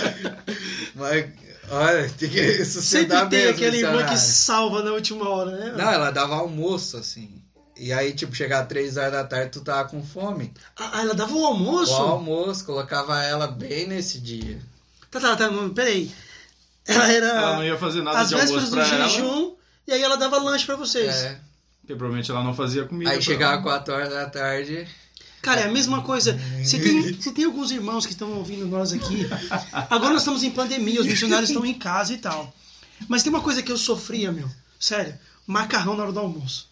[0.93, 1.29] Mas,
[1.69, 5.73] olha, tem que Sempre sustentar tem mesmo, aquele irmão que salva na última hora, né?
[5.77, 7.41] Não, ela dava almoço, assim.
[7.77, 10.51] E aí, tipo, chegava três horas da tarde, tu tava com fome.
[10.77, 11.93] Ah, ela dava o almoço?
[11.93, 14.59] O almoço, colocava ela bem nesse dia.
[15.11, 16.11] Tá, tá, tá, não, peraí.
[16.87, 19.09] Ela era ela não ia fazer nada às de vésperas almoço do pra ela.
[19.09, 19.55] jejum
[19.87, 21.13] e aí ela dava lanche pra vocês.
[21.15, 21.39] É.
[21.81, 23.11] Porque provavelmente ela não fazia comida.
[23.11, 23.61] Aí chegava ela.
[23.61, 24.87] quatro horas da tarde.
[25.41, 26.39] Cara, é a mesma coisa.
[26.63, 29.27] Se tem, se tem alguns irmãos que estão ouvindo nós aqui.
[29.71, 32.51] Agora nós estamos em pandemia, os missionários estão em casa e tal.
[33.07, 34.49] Mas tem uma coisa que eu sofria, meu.
[34.79, 35.15] Sério.
[35.45, 36.67] Macarrão na hora do almoço.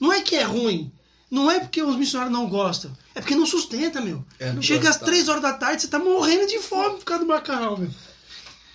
[0.00, 0.90] Não é que é ruim.
[1.30, 2.96] Não é porque os missionários não gostam.
[3.14, 4.24] É porque não sustenta, meu.
[4.38, 7.24] Eu não Chega às três horas da tarde, você tá morrendo de fome por causa
[7.24, 7.90] do macarrão, meu.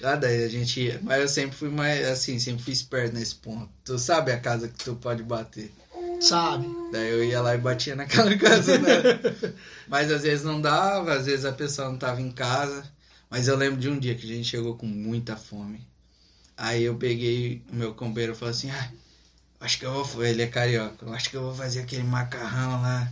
[0.03, 0.99] Ah, daí a gente ia.
[1.03, 3.69] Mas eu sempre fui mais, assim, sempre fui esperto nesse ponto.
[3.85, 5.71] Tu sabe a casa que tu pode bater.
[6.19, 6.67] Sabe?
[6.91, 8.99] Daí eu ia lá e batia naquela casa, né?
[9.87, 12.83] Mas às vezes não dava, às vezes a pessoa não tava em casa.
[13.29, 15.87] Mas eu lembro de um dia que a gente chegou com muita fome.
[16.57, 18.91] Aí eu peguei o meu companheiro e falei assim, ah,
[19.61, 20.25] acho que eu vou.
[20.25, 23.11] Ele é carioca, eu acho que eu vou fazer aquele macarrão lá.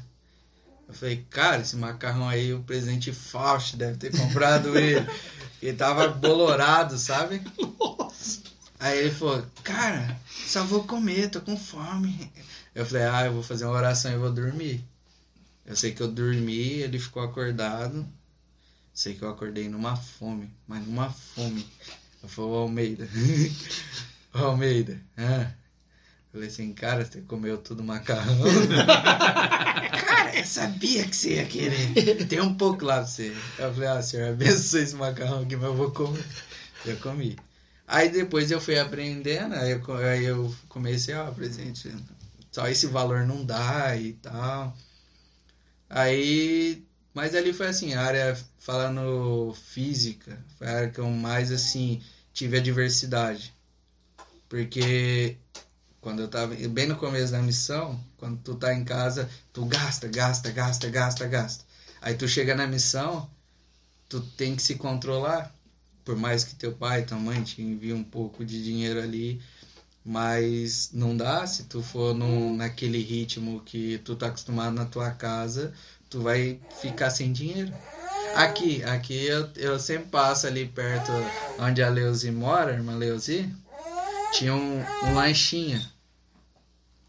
[0.88, 5.08] Eu falei, cara, esse macarrão aí o presidente Fausto deve ter comprado ele.
[5.62, 7.42] Ele tava bolorado, sabe?
[8.80, 12.32] Aí ele falou, cara, só vou comer, tô com fome.
[12.74, 14.82] Eu falei, ah, eu vou fazer uma oração e vou dormir.
[15.66, 18.08] Eu sei que eu dormi, ele ficou acordado.
[18.94, 21.68] Sei que eu acordei numa fome, mas numa fome.
[22.24, 23.10] Eu falei, Almeida.
[24.32, 25.02] Almeida.
[25.18, 25.52] Ah.
[26.32, 28.38] Eu falei assim, cara, você comeu tudo macarrão.
[30.06, 32.28] cara, eu sabia que você ia querer.
[32.28, 33.36] Tem um pouco lá pra você.
[33.58, 36.24] Eu falei, ah, senhor, abençoe esse macarrão aqui, mas eu vou comer.
[36.86, 37.36] Eu comi.
[37.88, 41.92] Aí depois eu fui aprendendo, aí eu, aí eu comecei, ó, presente,
[42.52, 44.78] só esse valor não dá e tal.
[45.90, 51.52] Aí, mas ali foi assim, a área, falando física, foi a área que eu mais,
[51.52, 52.00] assim,
[52.32, 53.52] tive a diversidade.
[54.48, 55.38] Porque
[56.02, 60.08] quando eu tava, bem no começo da missão, quando tu tá em casa, tu gasta,
[60.08, 61.66] gasta, gasta, gasta, gasta.
[62.02, 63.30] Aí tu chega na missão,
[64.08, 65.54] tu tem que se controlar
[66.10, 69.40] por mais que teu pai, tua mãe te envie um pouco de dinheiro ali,
[70.04, 75.12] mas não dá se tu for num, naquele ritmo que tu tá acostumado na tua
[75.12, 75.72] casa,
[76.10, 77.72] tu vai ficar sem dinheiro.
[78.34, 83.48] Aqui, aqui eu, eu sempre passo ali perto onde a Leuzi mora, irmã Leuzi,
[84.30, 85.82] tinha um, um lanchinho.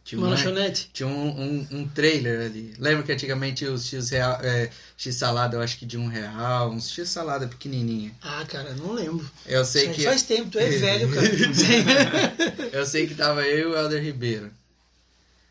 [0.02, 0.90] Tinha um Uma lan- lanchonete.
[0.92, 2.74] tinha um, um, um trailer ali.
[2.78, 6.70] Lembra que antigamente os X, real, é, X salada, eu acho que de um real,
[6.70, 8.12] uns X salada pequenininha.
[8.22, 9.28] Ah, cara, não lembro.
[9.46, 11.26] Eu sei que Faz tempo, tu é velho, cara.
[12.72, 14.50] eu sei que tava eu e o Helder Ribeiro.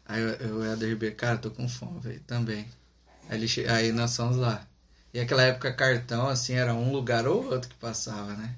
[0.06, 2.66] Aí o o Helder Ribeiro, cara, tô com fome, velho, também.
[3.30, 4.66] Aí, ele che- aí nós fomos lá.
[5.14, 8.56] E aquela época cartão, assim, era um lugar ou outro que passava, né?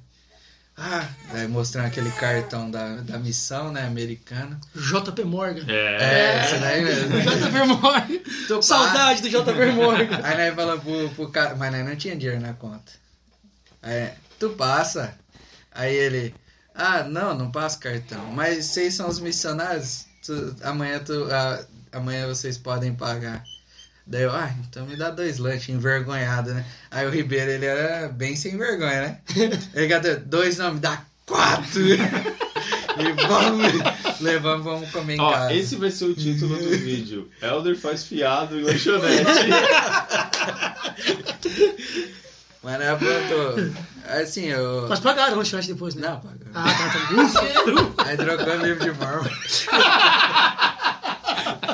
[0.78, 4.60] Ah, aí mostrando aquele cartão da, da missão, né, americana.
[4.76, 5.64] JP Morgan.
[5.68, 5.98] É,
[6.40, 6.46] É.
[6.46, 7.10] esse daí mesmo.
[7.22, 8.20] JP Morgan.
[8.48, 10.20] Passa- Saudade do JP Morgan.
[10.24, 12.92] Aí nós falamos pro, pro cara, mas nós não tinha dinheiro na conta.
[13.82, 15.14] Aí, tu passa.
[15.72, 16.34] Aí ele,
[16.74, 18.26] ah, não, não passa cartão.
[18.32, 23.44] Mas vocês são os missionários, tu- amanhã, tu, ah, amanhã vocês podem pagar.
[24.12, 26.66] Daí eu, ah, então me dá dois lanches, envergonhado, né?
[26.92, 29.18] Aí o Ribeiro, ele era bem sem vergonha, né?
[29.74, 30.18] Ele cadê?
[30.18, 31.80] Dois não, me dá quatro.
[31.88, 33.72] e vamos,
[34.20, 35.54] levamos, vamos comer em Ó, casa.
[35.54, 37.30] esse vai ser o título do vídeo.
[37.42, 39.24] Elder faz fiado em lanchonete.
[42.62, 43.74] Mas não aprontou.
[44.10, 44.88] Assim, eu.
[44.90, 46.10] Mas pagaram o lanchonete depois, né?
[46.10, 46.38] Não, paga.
[46.54, 48.10] Ah, tá, tá.
[48.10, 49.34] Aí trocou livro de mármore.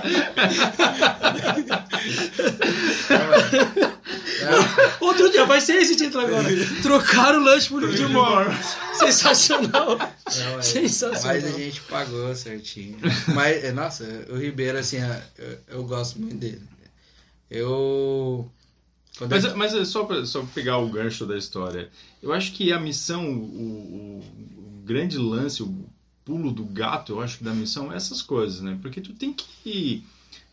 [5.02, 6.48] Outro dia, vai ser esse título agora.
[6.82, 8.46] Trocaram o lanche por de mor.
[8.94, 9.98] Sensacional.
[9.98, 10.62] Não, é.
[10.62, 11.42] Sensacional.
[11.42, 12.98] Mas a gente pagou certinho.
[13.34, 16.62] Mas, é, nossa, o Ribeiro, assim, é, eu, eu gosto muito dele.
[17.50, 18.50] Eu.
[19.18, 21.90] Quando Mas, eu- mas é só pra, só pra pegar o gancho da história.
[22.22, 24.24] Eu acho que a missão, o, o-
[24.58, 25.86] o grande lance, o
[26.28, 28.78] pulo do gato, eu acho que da missão é essas coisas, né?
[28.82, 30.04] Porque tu tem que.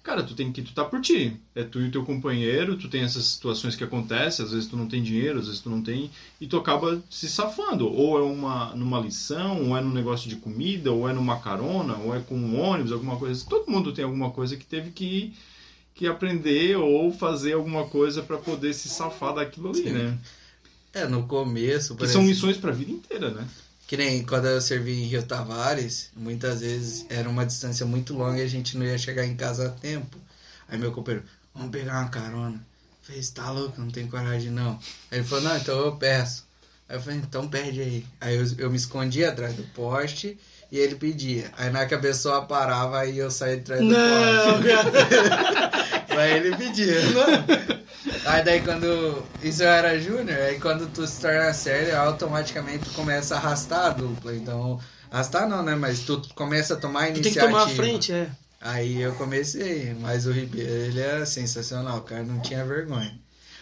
[0.05, 0.63] Cara, tu tem que.
[0.63, 1.37] Tu tá por ti.
[1.53, 4.77] É tu e o teu companheiro, tu tem essas situações que acontecem, às vezes tu
[4.77, 6.13] não tem dinheiro, às vezes tu não tem.
[6.41, 7.93] E tu acaba se safando.
[7.93, 11.97] Ou é uma, numa lição, ou é num negócio de comida, ou é numa carona,
[11.97, 13.35] ou é com um ônibus, alguma coisa.
[13.35, 13.51] assim.
[13.51, 15.35] Todo mundo tem alguma coisa que teve que
[15.97, 19.93] que aprender ou fazer alguma coisa para poder se safar daquilo ali, Sim.
[19.93, 20.19] né?
[20.93, 23.47] É, no começo, por Que são missões para a vida inteira, né?
[23.87, 28.39] Que nem quando eu servi em Rio Tavares, muitas vezes era uma distância muito longa
[28.39, 30.19] e a gente não ia chegar em casa a tempo.
[30.69, 32.57] Aí meu companheiro, vamos pegar uma carona.
[32.57, 34.79] Eu falei, você tá louco, não tem coragem não.
[35.11, 36.47] Aí ele falou, não, então eu peço.
[36.89, 38.07] Aí eu falei, então pede aí.
[38.21, 40.39] Aí eu, eu me escondia atrás do poste
[40.73, 41.51] e ele pedia.
[41.57, 44.69] Aí na que a pessoa parava, aí eu saía atrás do Não, poste.
[44.69, 45.85] cara.
[46.17, 46.95] Aí ele pedia.
[48.27, 49.27] Aí daí quando.
[49.41, 53.87] Isso eu era júnior, aí quando tu se torna sério, automaticamente tu começa a arrastar
[53.87, 54.35] a dupla.
[54.35, 54.79] Então.
[55.11, 55.75] Arrastar não, né?
[55.75, 57.47] Mas tu começa a tomar Tu tem iniciativa.
[57.47, 58.29] que tomar a frente, é.
[58.61, 63.15] Aí eu comecei, mas o Ribeiro, ele é sensacional, o cara não tinha vergonha.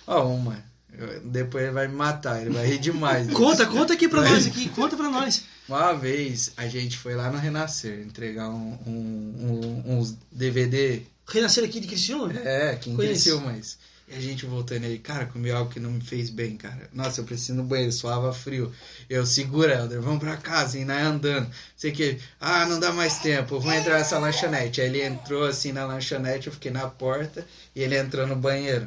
[0.06, 0.62] Ó, uma.
[0.96, 3.28] eu- Depois ele vai me matar, ele vai rir demais.
[3.34, 5.42] Conta, conta aqui pra nós aqui, conta pra nós.
[5.68, 11.64] Uma vez a gente foi lá no Renascer entregar um, um, um- uns DVD Renascer
[11.64, 12.32] aqui de Criciúma?
[12.44, 13.12] É, quem Conheço.
[13.24, 13.78] cresceu, mas.
[14.12, 16.86] E a gente voltando aí, cara, comi algo que não me fez bem, cara.
[16.92, 18.70] Nossa, eu preciso no banheiro, suava frio.
[19.08, 21.50] Eu segura, Helder, vamos pra casa, e nós andando.
[21.74, 24.82] Sei que, ah, não dá mais tempo, vou entrar nessa lanchonete.
[24.82, 28.86] Aí ele entrou assim na lanchonete, eu fiquei na porta, e ele entrou no banheiro.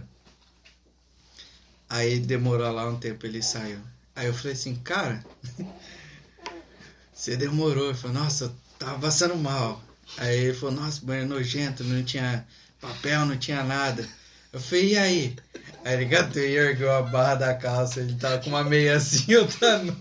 [1.90, 3.80] Aí demorou lá um tempo, ele saiu.
[4.16, 5.26] Aí eu falei assim, cara,
[7.12, 7.88] você demorou.
[7.90, 9.84] Ele falou, nossa, eu tava passando mal.
[10.20, 12.46] Aí ele falou, nossa, banheiro nojento, não tinha
[12.80, 14.08] papel, não tinha nada.
[14.56, 15.36] Eu falei, e aí?
[15.84, 19.36] Aí ele catou e ergueu a barra da calça, ele tava com uma meia assim,
[19.36, 19.94] outra não.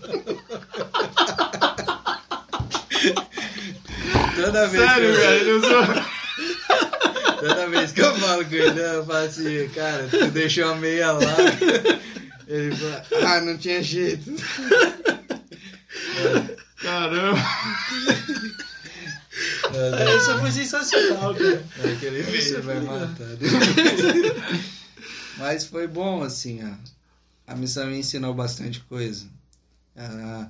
[4.33, 5.83] Toda vez Sério, que eu, velho, eu sou...
[7.37, 11.11] Toda vez que eu falo com ele, eu falo assim, cara, tu deixou a meia
[11.11, 11.35] lá.
[12.47, 14.33] Ele fala, ah, não tinha jeito.
[16.81, 17.41] Caramba.
[20.15, 21.65] Essa foi sensacional, cara.
[21.93, 23.27] Aquele Isso vídeo é vai matar.
[25.37, 26.73] Mas foi bom, assim, ó.
[27.51, 29.27] A missão me ensinou bastante coisa.
[29.95, 30.47] Ah,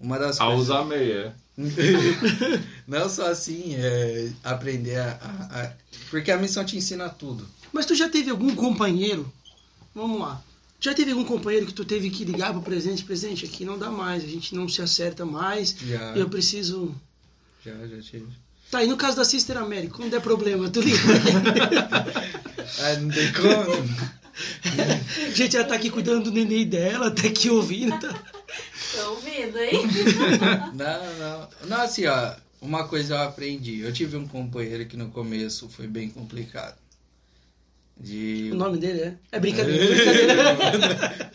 [0.00, 0.62] uma das A coisas...
[0.62, 1.34] usar meia.
[2.88, 5.72] Não só assim, é aprender a, a- a-
[6.10, 7.46] Porque a missão te ensina tudo.
[7.72, 9.30] Mas tu já teve algum companheiro?
[9.94, 10.40] Vamos lá.
[10.80, 13.04] Já teve algum companheiro que tu teve que ligar pro presidente?
[13.04, 15.76] Presidente, aqui não dá mais, a gente não se acerta mais.
[15.78, 16.94] Já, Eu preciso.
[17.64, 18.26] Já, já tive.
[18.70, 20.98] Tá, e no caso da Sister América, quando der problema, tu liga.
[22.80, 23.72] Ah, não tem como.
[25.28, 27.98] a gente já tá aqui cuidando do neném dela, tá aqui ouvindo.
[27.98, 28.14] Tá?
[28.94, 29.82] Tô ouvindo, hein?
[30.74, 31.48] Não, não.
[31.68, 33.80] Não, assim, ó, uma coisa eu aprendi.
[33.80, 36.76] Eu tive um companheiro que no começo foi bem complicado.
[37.98, 38.50] De...
[38.52, 39.14] O nome dele é?
[39.32, 39.86] É brincadeira.
[39.86, 41.30] brincadeira.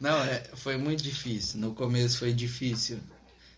[0.00, 1.60] Não, é, foi muito difícil.
[1.60, 2.98] No começo foi difícil.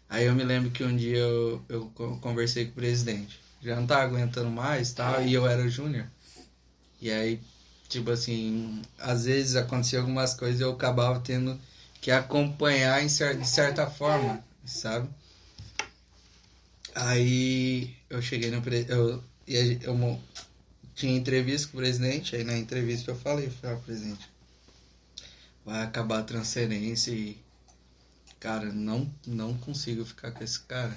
[0.09, 3.41] Aí eu me lembro que um dia eu, eu co- conversei com o presidente.
[3.63, 6.07] Já não tava aguentando mais tal, e eu era júnior.
[7.01, 7.41] E aí,
[7.89, 11.59] tipo assim, às vezes acontecia algumas coisas e eu acabava tendo
[12.01, 15.09] que acompanhar em cer de certa forma, sabe?
[16.95, 18.87] Aí eu cheguei no pre...
[18.89, 20.23] eu, eu mo-
[20.95, 24.29] tinha entrevista com o presidente, aí na entrevista eu falei, falei, ó, presidente,
[25.65, 27.37] vai acabar a transferência e
[28.41, 30.97] cara, não não consigo ficar com esse cara.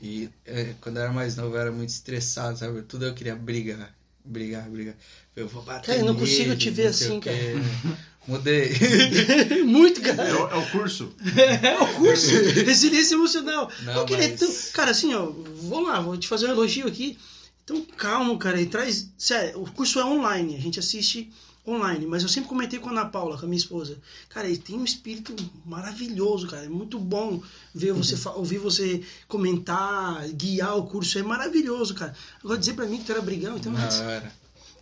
[0.00, 2.82] E é, quando eu era mais novo eu era muito estressado, sabe?
[2.82, 4.94] Tudo eu queria brigar, brigar, brigar.
[5.36, 7.30] Eu vou bater Cara, eu não consigo nele, te ver assim, quê.
[8.26, 8.72] Mudei.
[9.64, 10.44] Muito, É cara.
[10.46, 11.14] o, é o curso.
[11.62, 12.30] É o curso.
[12.64, 13.70] Resiliência emocional.
[13.82, 16.86] Não, Eu queria mas- tão- Cara, assim, ó, vamos lá, vou te fazer um elogio
[16.86, 17.18] aqui.
[17.64, 19.10] Então, calma, cara, e traz.
[19.18, 21.30] Sério, o curso é online, a gente assiste
[21.66, 23.98] online, mas eu sempre comentei com a Ana Paula, com a minha esposa.
[24.28, 26.64] Cara, ele tem um espírito maravilhoso, cara.
[26.64, 27.42] É muito bom
[27.74, 31.18] ver você, fa- ouvir você comentar, guiar o curso.
[31.18, 32.14] É maravilhoso, cara.
[32.42, 33.72] Agora dizer pra mim que tu era brigão, então.
[33.72, 34.32] Não, eu era.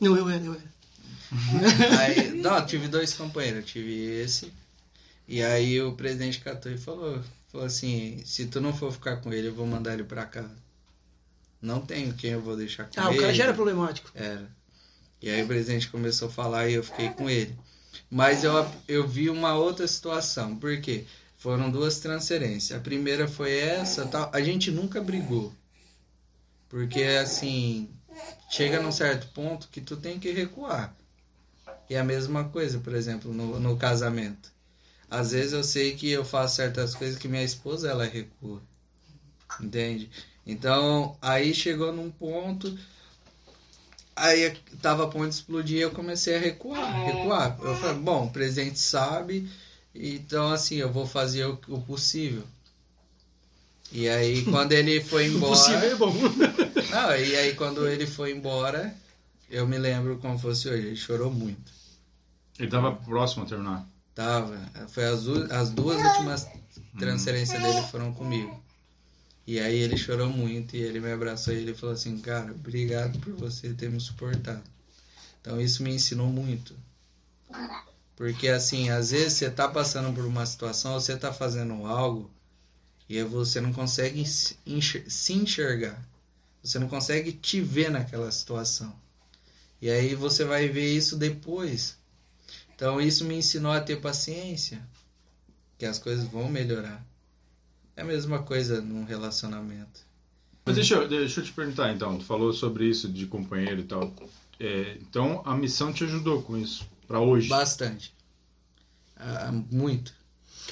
[0.00, 0.72] Não, eu era, eu era.
[2.00, 3.60] Aí, não, eu tive dois companheiros.
[3.60, 3.92] Eu tive
[4.22, 4.52] esse
[5.28, 9.32] E aí o presidente catou e falou, falou assim, se tu não for ficar com
[9.32, 10.50] ele, eu vou mandar ele pra casa.
[11.60, 13.18] Não tenho quem eu vou deixar com Ah, ele.
[13.18, 14.10] o cara já era problemático.
[14.14, 14.50] Era.
[15.22, 17.56] E aí o presidente começou a falar e eu fiquei com ele.
[18.10, 18.52] Mas eu,
[18.88, 20.56] eu vi uma outra situação.
[20.56, 21.04] Por quê?
[21.36, 22.78] Foram duas transferências.
[22.78, 24.30] A primeira foi essa, tal.
[24.32, 25.52] A gente nunca brigou.
[26.68, 27.88] Porque assim,
[28.50, 30.94] chega num certo ponto que tu tem que recuar.
[31.88, 34.50] E a mesma coisa, por exemplo, no, no casamento.
[35.10, 38.62] Às vezes eu sei que eu faço certas coisas que minha esposa ela recua.
[39.60, 40.10] Entende?
[40.46, 42.76] Então, aí chegou num ponto
[44.14, 47.58] Aí tava a ponto de explodir eu comecei a recuar, recuar.
[47.62, 49.48] Eu falei, bom, o presidente sabe,
[49.94, 52.44] então assim, eu vou fazer o, o possível.
[53.90, 55.52] E aí quando ele foi O embora.
[55.52, 56.12] possível é bom.
[56.90, 58.94] Não, e aí quando ele foi embora,
[59.50, 61.72] eu me lembro como fosse hoje, ele chorou muito.
[62.58, 63.86] Ele tava próximo a terminar.
[64.14, 64.58] Tava.
[64.88, 66.46] Foi as, as duas últimas
[66.98, 68.62] transferências dele foram comigo.
[69.46, 73.18] E aí ele chorou muito e ele me abraçou e ele falou assim, cara, obrigado
[73.18, 74.62] por você ter me suportado.
[75.40, 76.76] Então isso me ensinou muito.
[78.14, 82.30] Porque assim, às vezes você tá passando por uma situação, você tá fazendo algo
[83.08, 84.56] e você não consegue se
[85.32, 86.00] enxergar.
[86.62, 88.94] Você não consegue te ver naquela situação.
[89.80, 91.96] E aí você vai ver isso depois.
[92.74, 94.80] Então isso me ensinou a ter paciência,
[95.76, 97.04] que as coisas vão melhorar.
[97.96, 100.00] É a mesma coisa num relacionamento.
[100.64, 103.84] Mas deixa eu, deixa eu te perguntar então, tu falou sobre isso de companheiro e
[103.84, 104.12] tal.
[104.60, 107.48] É, então a missão te ajudou com isso, pra hoje.
[107.48, 108.14] Bastante.
[109.16, 110.14] Ah, muito.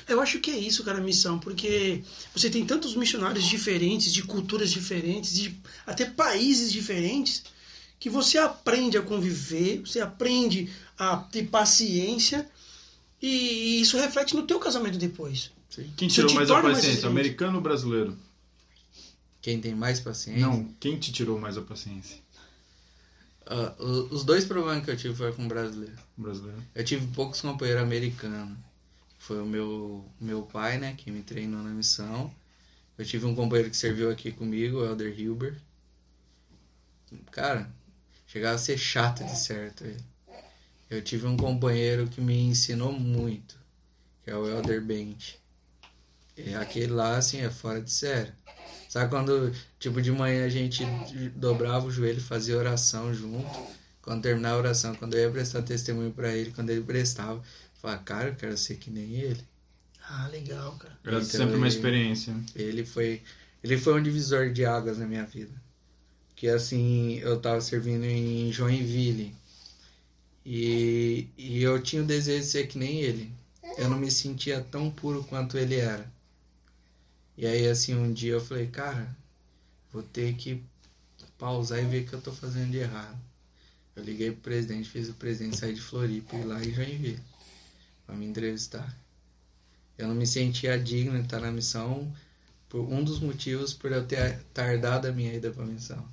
[0.09, 2.03] Eu acho que é isso, cara, a missão, porque
[2.35, 7.45] você tem tantos missionários diferentes, de culturas diferentes, de até países diferentes,
[7.99, 12.49] que você aprende a conviver, você aprende a ter paciência,
[13.21, 15.51] e isso reflete no teu casamento depois.
[15.97, 17.07] Quem tirou mais a mais paciência, exigente.
[17.07, 18.19] americano ou brasileiro?
[19.41, 20.41] Quem tem mais paciência.
[20.47, 22.19] Não, quem te tirou mais a paciência?
[23.79, 25.97] O- os dois problemas que eu tive foi com o brasileiro.
[26.17, 26.63] Brasileiro.
[26.75, 28.57] Eu tive poucos companheiros americanos.
[29.19, 32.33] Foi o meu, meu pai, né, que me treinou na missão.
[32.99, 35.57] Eu tive um companheiro que serviu aqui comigo, o Elder Hilber.
[37.33, 37.71] Cara,
[38.27, 40.03] chegava a ser chato de certo ele.
[40.89, 43.57] Eu tive um companheiro que me ensinou muito,
[44.25, 45.35] que é o Elder Bent.
[46.47, 48.33] E aquele lá, assim, é fora de sério.
[48.89, 50.85] Sabe quando, tipo, de manhã a gente
[51.37, 53.47] dobrava o joelho e fazia oração junto?
[54.03, 57.43] Quando terminava a oração, quando eu ia prestar testemunho pra ele, quando ele prestava, eu
[57.81, 59.41] falava, cara, eu quero ser que nem ele.
[60.09, 60.99] Ah, legal, cara.
[61.05, 62.35] Era Então, sempre uma ele- experiência.
[62.57, 63.23] Ele foi,
[63.63, 65.53] ele foi um divisor de águas na minha vida.
[66.35, 69.35] Que assim, eu tava servindo em Joinville.
[70.45, 73.31] E, e eu tinha o desejo de ser que nem ele.
[73.79, 76.11] Eu não me sentia tão puro quanto ele era.
[77.41, 79.17] E aí assim, um dia eu falei, cara,
[79.91, 80.63] vou ter que
[81.39, 83.19] pausar e ver o que eu tô fazendo de errado.
[83.97, 87.19] Eu liguei pro presidente, fiz o presidente sair de Floripa e ir lá em Joinville
[88.05, 88.95] pra me entrevistar.
[89.97, 92.15] Eu não me sentia digno de estar na missão
[92.69, 96.07] por um dos motivos por eu ter tardado a minha ida pra missão.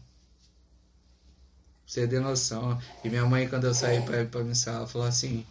[1.86, 2.82] Você ter noção.
[3.04, 5.46] E minha mãe, quando eu saí pra ir pra missão, ela falou assim: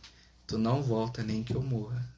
[0.46, 2.15] Tu não volta nem que eu morra.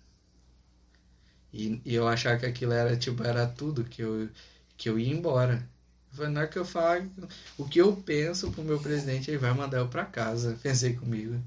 [1.52, 4.28] E, e eu achava que aquilo era tipo, era tudo, que eu,
[4.76, 5.62] que eu ia embora.
[6.12, 7.06] Falei, na hora que eu falar
[7.56, 10.58] o que eu penso pro meu presidente, ele vai mandar eu pra casa.
[10.62, 11.40] Pensei comigo.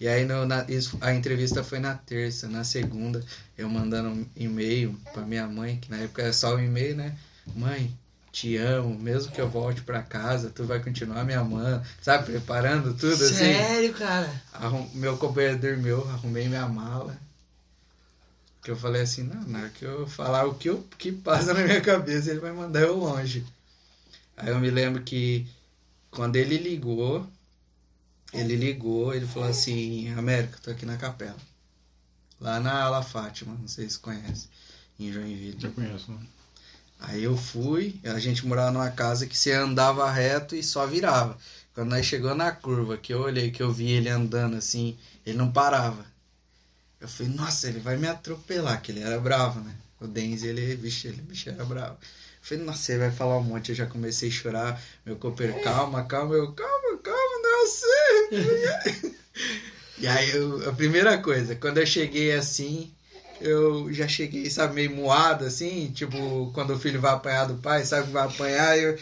[0.00, 3.22] E aí no, na, isso, a entrevista foi na terça, na segunda,
[3.56, 7.16] eu mandando um e-mail pra minha mãe, que na época era só um e-mail, né?
[7.54, 7.96] Mãe,
[8.32, 12.26] te amo, mesmo que eu volte pra casa, tu vai continuar me amando, sabe?
[12.32, 13.36] Preparando tudo assim.
[13.36, 14.42] Sério, cara?
[14.52, 17.16] Arrum- meu companheiro dormiu, arrumei minha mala.
[18.64, 21.52] Que eu falei assim, não, na hora que eu falar o que, eu, que passa
[21.52, 23.44] na minha cabeça, ele vai mandar eu longe.
[24.36, 25.46] Aí eu me lembro que
[26.10, 27.26] quando ele ligou,
[28.32, 31.36] ele ligou, ele falou assim, América, tô aqui na capela.
[32.40, 34.48] Lá na Ala Fátima, não sei se conhece,
[34.98, 35.60] em Joinville.
[35.60, 36.10] Já conheço.
[36.10, 36.18] né?
[37.00, 41.36] Aí eu fui, a gente morava numa casa que você andava reto e só virava.
[41.74, 44.96] Quando nós chegou na curva, que eu olhei, que eu vi ele andando assim,
[45.26, 46.13] ele não parava.
[47.04, 49.74] Eu falei, nossa, ele vai me atropelar, que ele era bravo, né?
[50.00, 51.92] O Denzi, ele, bicho, ele, bicho, era bravo.
[51.92, 51.98] Eu
[52.40, 53.68] falei, nossa, ele vai falar um monte.
[53.68, 54.82] Eu já comecei a chorar.
[55.04, 56.34] Meu companheiro, calma, calma.
[56.34, 59.16] Eu, calma, calma, não é você.
[59.98, 62.90] e aí, eu, a primeira coisa, quando eu cheguei assim,
[63.38, 67.84] eu já cheguei, sabe, meio moado, assim, tipo, quando o filho vai apanhar do pai,
[67.84, 68.98] sabe que vai apanhar, eu...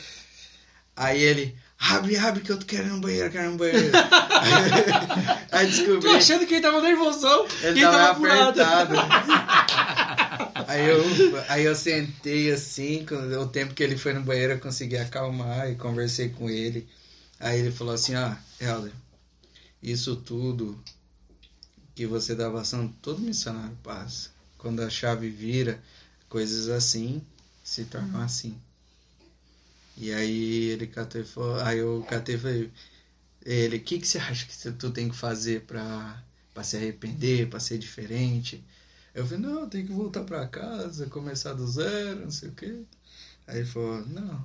[0.97, 3.91] aí ele, abre, abre que eu tô querendo um banheiro, quero um banheiro.
[5.51, 8.95] aí descobri, Tô achando que ele tava nervosão ele ele tava tava apertado.
[10.67, 11.03] Aí eu,
[11.49, 13.05] aí eu sentei assim,
[13.39, 16.89] o tempo que ele foi no banheiro eu consegui acalmar e conversei com ele.
[17.39, 18.93] Aí ele falou assim, ah, Helder,
[19.83, 20.83] isso tudo
[21.95, 24.31] que você tá passando, todo missionário passa.
[24.57, 25.79] Quando a chave vira,
[26.29, 27.21] coisas assim
[27.63, 28.57] se tornam assim.
[30.03, 32.73] E aí ele catou e falou, aí eu catei e falei,
[33.45, 36.21] ele, o que, que você acha que tu tem que fazer pra,
[36.53, 38.65] pra se arrepender, pra ser diferente?
[39.15, 42.83] Eu falei, não, tem que voltar pra casa, começar do zero, não sei o quê.
[43.47, 44.45] Aí ele falou, não,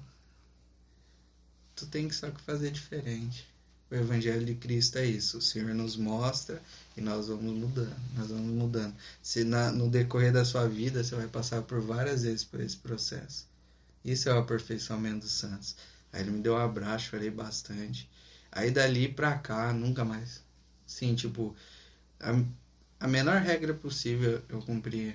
[1.75, 3.47] tu tem que só que fazer diferente.
[3.89, 5.39] O Evangelho de Cristo é isso.
[5.39, 6.61] O Senhor nos mostra
[6.95, 7.95] e nós vamos mudando.
[8.15, 8.95] Nós vamos mudando.
[9.23, 12.77] Se na, no decorrer da sua vida você vai passar por várias vezes por esse
[12.77, 13.47] processo.
[14.07, 15.75] Isso é o aperfeiçoamento dos santos.
[16.13, 18.09] Aí ele me deu um abraço, chorei bastante.
[18.49, 20.41] Aí dali pra cá, nunca mais.
[20.85, 21.53] Sim, tipo,
[22.17, 22.41] a,
[23.01, 25.13] a menor regra possível eu cumpria.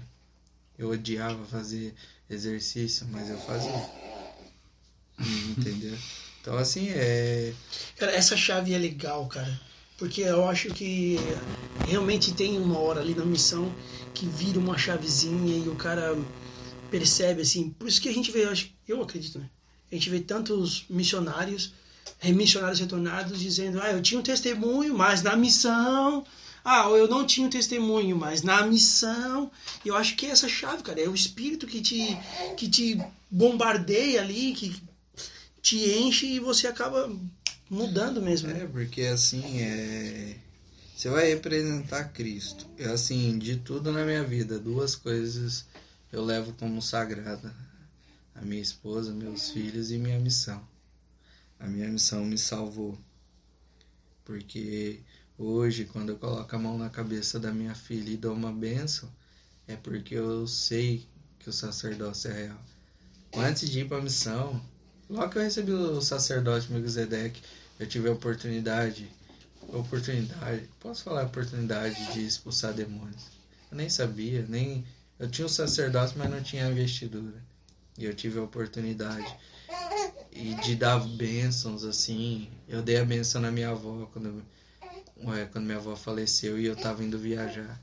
[0.79, 1.95] Eu odiava fazer
[2.29, 3.73] exercício, mas eu fazia.
[5.57, 5.97] Entendeu?
[6.43, 7.55] Então, assim, é.
[7.97, 9.59] Cara, essa chave é legal, cara.
[9.97, 11.17] Porque eu acho que
[11.87, 13.75] realmente tem uma hora ali na missão
[14.13, 16.15] que vira uma chavezinha e o cara
[16.93, 17.71] percebe, assim.
[17.71, 18.47] Por isso que a gente vê,
[18.87, 19.49] eu, acredito, né?
[19.91, 21.73] A gente vê tantos missionários,
[22.19, 26.25] remissionários retornados, dizendo: ah, eu tinha um testemunho, mas na missão.
[26.65, 29.51] Ah, eu não tinha um testemunho, mas na missão.
[29.85, 31.01] Eu acho que é essa chave, cara.
[31.01, 32.17] É o espírito que te,
[32.57, 34.81] que te bombardeia ali, que
[35.61, 37.11] te enche e você acaba
[37.69, 38.49] mudando mesmo.
[38.49, 38.63] Né?
[38.63, 40.37] É, porque assim, é...
[40.95, 42.65] você vai representar Cristo.
[42.79, 45.67] Eu, assim, de tudo na minha vida, duas coisas
[46.13, 47.55] eu levo como sagrada:
[48.35, 50.63] a minha esposa, meus filhos e minha missão.
[51.59, 52.99] A minha missão me salvou.
[54.25, 55.01] Porque
[55.37, 59.11] hoje, quando eu coloco a mão na cabeça da minha filha e dou uma benção,
[59.67, 61.09] é porque eu sei
[61.39, 62.65] que o sacerdócio é real.
[63.35, 64.63] Antes de ir para a missão,
[65.13, 67.43] Logo que eu recebi o sacerdote Melquisedeque,
[67.79, 69.07] eu tive a oportunidade,
[69.69, 73.27] oportunidade, posso falar oportunidade de expulsar demônios.
[73.71, 74.87] Eu nem sabia, nem
[75.23, 77.43] eu tinha o sacerdote, mas não tinha a vestidura.
[77.97, 79.37] E eu tive a oportunidade
[80.31, 82.51] e de dar bênçãos assim.
[82.69, 84.45] Eu dei a benção na minha avó quando,
[85.51, 87.81] quando minha avó faleceu e eu estava indo viajar.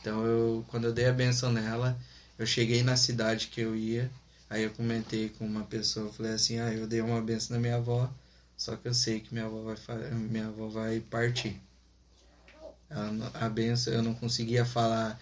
[0.00, 1.98] Então eu, quando eu dei a benção nela,
[2.38, 4.10] eu cheguei na cidade que eu ia
[4.54, 7.74] Aí eu comentei com uma pessoa, falei assim, ah, eu dei uma benção na minha
[7.74, 8.08] avó,
[8.56, 11.60] só que eu sei que minha avó vai, minha avó vai partir.
[13.34, 15.20] A benção eu não conseguia falar,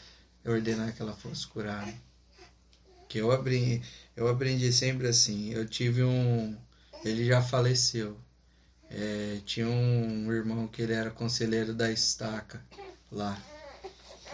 [0.51, 1.93] ordenar que ela fosse curada.
[3.09, 3.83] Que eu aprendi,
[4.17, 5.51] eu aprendi sempre assim.
[5.53, 6.57] Eu tive um,
[7.05, 8.17] ele já faleceu.
[8.91, 12.63] É, tinha um irmão que ele era conselheiro da estaca
[13.11, 13.41] lá.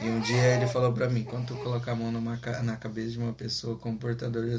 [0.00, 3.10] E um dia ele falou para mim, quando tu colocar a mão numa, na cabeça
[3.10, 4.58] de uma pessoa como portador de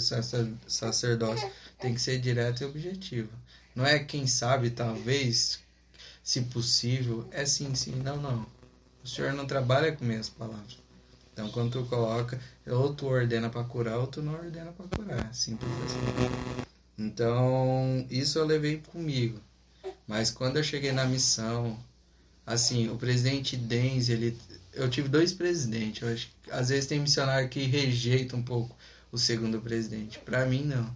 [0.67, 3.29] sacerdócio, tem que ser direto e objetivo.
[3.73, 5.59] Não é quem sabe, talvez,
[6.21, 8.45] se possível, é sim, sim, não, não.
[9.01, 10.77] O Senhor não trabalha com minhas palavras.
[11.39, 12.37] Então, quando tu coloca,
[12.67, 15.33] ou tu ordena para curar, ou tu não ordena para curar.
[15.33, 16.69] Simples assim.
[16.97, 19.39] Então, isso eu levei comigo.
[20.05, 21.79] Mas quando eu cheguei na missão,
[22.45, 24.37] assim, o presidente Denz, ele
[24.73, 26.01] eu tive dois presidentes.
[26.01, 28.75] Eu acho que às vezes tem missionário que rejeita um pouco
[29.09, 30.19] o segundo presidente.
[30.19, 30.93] Para mim, não.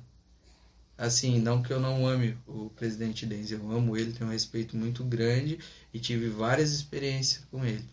[0.98, 4.76] Assim, não que eu não ame o presidente Denz, eu amo ele, tenho um respeito
[4.76, 5.58] muito grande
[5.94, 7.86] e tive várias experiências com ele.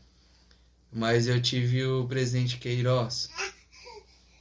[0.93, 3.29] Mas eu tive o presidente Queiroz.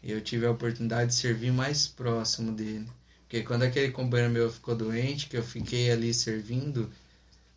[0.03, 2.89] Eu tive a oportunidade de servir mais próximo dele.
[3.21, 6.89] Porque quando aquele companheiro meu ficou doente, que eu fiquei ali servindo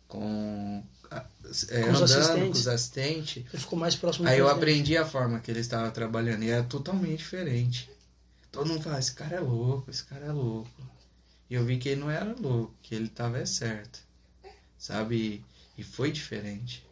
[0.07, 0.83] com
[1.69, 2.43] é, com andando assistentes.
[2.43, 3.43] com os assistentes.
[3.51, 6.63] Ele ficou mais próximo Aí eu aprendi a forma que ele estava trabalhando e era
[6.63, 7.89] totalmente diferente.
[8.51, 10.69] Todo mundo fala, esse cara é louco, esse cara é louco.
[11.49, 13.99] E eu vi que ele não era louco, que ele estava é certo.
[14.77, 15.43] Sabe?
[15.77, 16.82] E foi diferente.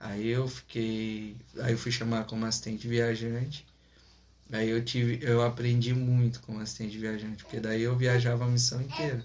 [0.00, 1.36] Aí eu fiquei.
[1.60, 3.66] Aí eu fui chamar como assistente viajante.
[4.52, 5.18] Aí eu tive.
[5.22, 9.24] Eu aprendi muito como assistente viajante, porque daí eu viajava a missão inteira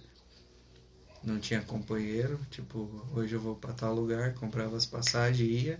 [1.23, 5.79] não tinha companheiro, tipo, hoje eu vou para tal lugar, comprava as passagens, ia,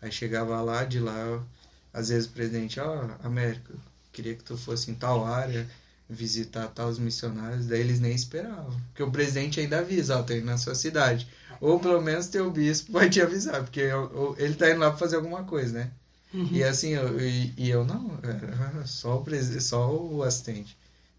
[0.00, 1.44] aí chegava lá, de lá,
[1.92, 3.80] às vezes o presidente, ó, oh,
[4.12, 5.68] queria que tu fosse em tal área,
[6.08, 10.56] visitar tal missionários, daí eles nem esperavam, porque o presidente ainda avisa, ó, tem na
[10.56, 11.28] sua cidade,
[11.60, 14.98] ou pelo menos teu bispo vai te avisar, porque eu, ele tá indo lá para
[14.98, 15.90] fazer alguma coisa, né?
[16.32, 16.48] Uhum.
[16.52, 20.76] E assim, eu, e, e, eu não, era só o, só o assistente.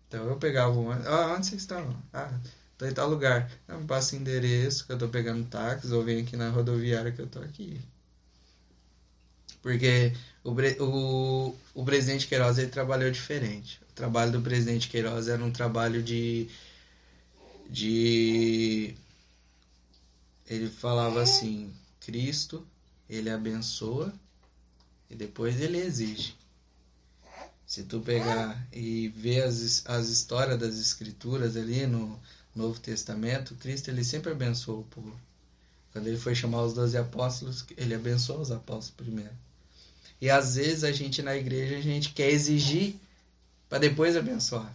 [0.08, 1.96] Então eu pegava um, ah, onde vocês estão?
[2.14, 2.32] Ah,
[2.78, 3.50] tô em tal lugar.
[3.68, 7.22] Eu me passa endereço que eu tô pegando táxi ou vem aqui na rodoviária que
[7.22, 7.80] eu tô aqui.
[9.62, 10.14] Porque
[10.44, 10.52] o,
[10.84, 13.80] o, o presidente Queiroz ele trabalhou diferente.
[13.92, 16.48] O trabalho do presidente Queiroz era um trabalho de.
[17.70, 18.96] de.
[20.52, 22.68] Ele falava assim: Cristo,
[23.10, 24.14] ele abençoa
[25.10, 26.36] e depois ele exige.
[27.66, 32.20] Se tu pegar e ver as, as histórias das escrituras ali no
[32.54, 35.18] Novo Testamento, Cristo ele sempre abençoou o povo.
[35.94, 39.34] Quando ele foi chamar os doze apóstolos, ele abençoou os apóstolos primeiro.
[40.20, 42.98] E às vezes a gente na igreja a gente quer exigir
[43.70, 44.74] para depois abençoar.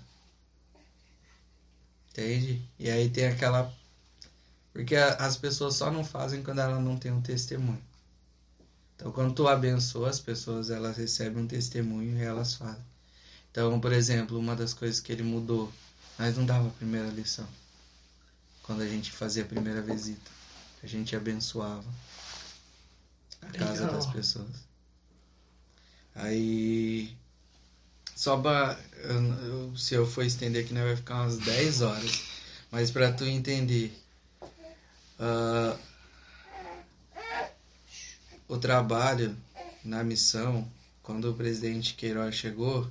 [2.09, 2.63] Entende?
[2.79, 3.71] E aí tem aquela
[4.77, 7.83] porque a- as pessoas só não fazem quando elas não têm um testemunho.
[8.95, 12.85] Então, quando tu abençoa as pessoas, elas recebem um testemunho e elas fazem.
[13.51, 15.73] Então, por exemplo, uma das coisas que ele mudou,
[16.19, 17.49] nós não dava a primeira lição.
[18.63, 20.31] Quando a gente fazia a primeira visita,
[20.83, 21.85] a gente abençoava
[23.41, 23.97] a casa Legal.
[23.97, 24.67] das pessoas.
[26.15, 27.17] Aí,
[28.15, 28.79] só pra,
[29.75, 32.25] se eu for estender aqui, nós vai ficar umas 10 horas.
[32.71, 34.06] Mas pra tu entender,
[35.19, 35.77] ah,
[38.49, 39.37] o trabalho
[39.85, 40.69] na missão,
[41.03, 42.91] quando o presidente Queiroz chegou,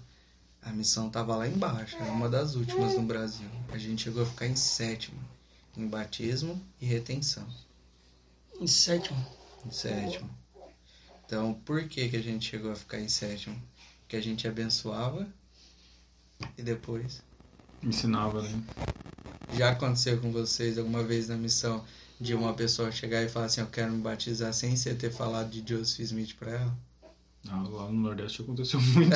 [0.61, 3.49] a missão tava lá embaixo, era uma das últimas no Brasil.
[3.69, 5.19] A gente chegou a ficar em sétimo,
[5.77, 7.45] em batismo e retenção,
[8.59, 9.25] Em sétimo.
[9.65, 10.29] em sétimo.
[11.25, 13.61] Então, por que que a gente chegou a ficar em sétimo?
[14.01, 15.27] Porque a gente abençoava
[16.57, 17.21] e depois
[17.83, 18.63] Ensinava, né?
[19.53, 21.85] Já aconteceu com vocês alguma vez na missão
[22.19, 25.49] de uma pessoa chegar e falar assim, eu quero me batizar sem você ter falado
[25.49, 26.73] de Joseph Smith pra ela?
[27.47, 29.11] Ah, lá no Nordeste aconteceu muito.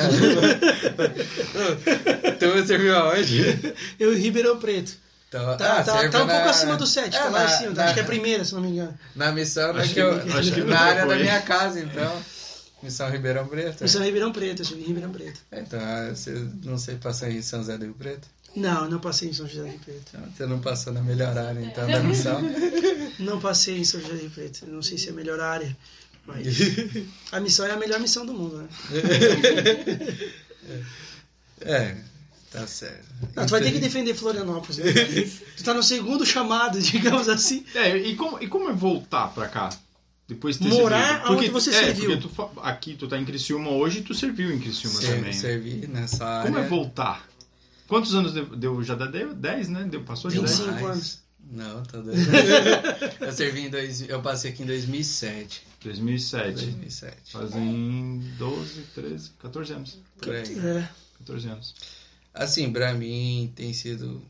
[2.24, 3.74] então você viu aonde?
[3.98, 4.92] Eu em Ribeirão Preto.
[5.28, 7.44] Então, Tá, ah, tá, tá um na- pouco acima do 7, tá É, lá na-
[7.44, 7.70] em cima.
[7.72, 8.98] na- Acho que é a primeira, se não me engano.
[9.14, 12.22] Na missão, né, Acho que eu, que- acho que na área da minha casa, então.
[12.82, 13.84] Missão Ribeirão Preto.
[13.84, 15.38] Isso é Ribeirão Preto, eu cheguei em Ribeirão Preto.
[15.52, 16.32] Então, ah, você
[16.64, 18.26] não sei passar em São José do Rio Preto?
[18.56, 20.12] Não, não passei em São José do Rio Preto.
[20.36, 22.40] Você não passou na melhor área, então, da missão.
[23.18, 24.66] Não passei em São José do Rio Preto.
[24.66, 25.76] Não sei se é a melhor área,
[26.26, 26.46] mas
[27.32, 28.68] a missão é a melhor missão do mundo, né?
[31.60, 31.96] É,
[32.50, 33.06] tá certo.
[33.36, 34.78] Não, tu vai ter que defender Florianópolis.
[34.78, 34.92] Né?
[35.56, 37.64] tu tá no segundo chamado, digamos assim.
[37.74, 39.70] É, e como, e como é voltar pra cá?
[40.26, 41.28] Depois de ter Morar servido?
[41.28, 42.20] aonde você é, serviu.
[42.20, 45.22] Porque tu, aqui tu tá em Criciúma hoje e tu serviu em Criciúma Ser- também.
[45.22, 45.32] né?
[45.32, 46.50] Servi nessa área.
[46.50, 47.28] Como é voltar?
[47.90, 48.46] Quantos anos deu?
[48.46, 49.84] deu já deu 10, né?
[49.90, 50.48] Deu, passou de 10?
[50.48, 50.84] 25 Mais.
[50.84, 51.22] anos.
[51.50, 52.20] Não, tá doido.
[53.20, 55.66] eu servi em dois, eu passei aqui em 2007.
[55.82, 56.52] 2007.
[56.52, 57.32] 2007.
[57.32, 59.98] Fazem 12, 13, 14 anos.
[60.18, 60.56] Por aí.
[60.56, 60.88] É.
[61.18, 61.74] 14 anos.
[62.32, 64.22] Assim, pra mim tem sido.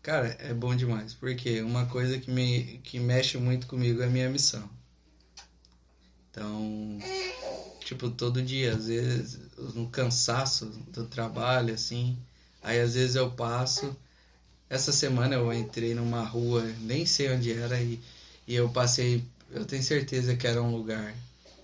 [0.00, 1.12] Cara, é bom demais.
[1.12, 4.66] Porque uma coisa que, me, que mexe muito comigo é a minha missão.
[6.30, 6.98] Então,
[7.80, 9.40] tipo, todo dia, às vezes,
[9.74, 12.16] no cansaço do trabalho, assim.
[12.64, 13.96] Aí às vezes eu passo.
[14.70, 18.00] Essa semana eu entrei numa rua, nem sei onde era, e,
[18.46, 19.24] e eu passei.
[19.50, 21.14] Eu tenho certeza que era um lugar.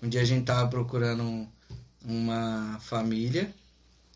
[0.01, 1.47] Um dia a gente tava procurando um-
[2.05, 3.53] uma família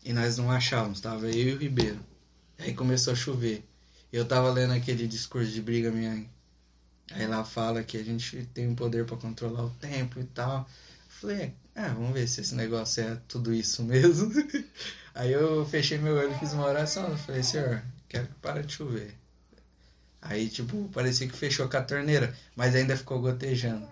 [0.04, 2.00] e nós não achávamos, tava eu e o Ribeiro.
[2.58, 3.64] Aí começou a chover.
[4.12, 6.26] Eu tava lendo aquele discurso de briga minha.
[7.12, 10.68] Aí lá fala que a gente tem um poder pra controlar o tempo e tal.
[11.08, 14.30] Falei, ah, vamos ver se esse negócio é tudo isso mesmo.
[15.16, 17.08] Aí eu fechei meu olho e fiz uma oração.
[17.08, 19.14] Eu falei, senhor, quero que pare de chover.
[20.20, 23.88] Aí, tipo, parecia que fechou com a torneira, mas ainda ficou gotejando.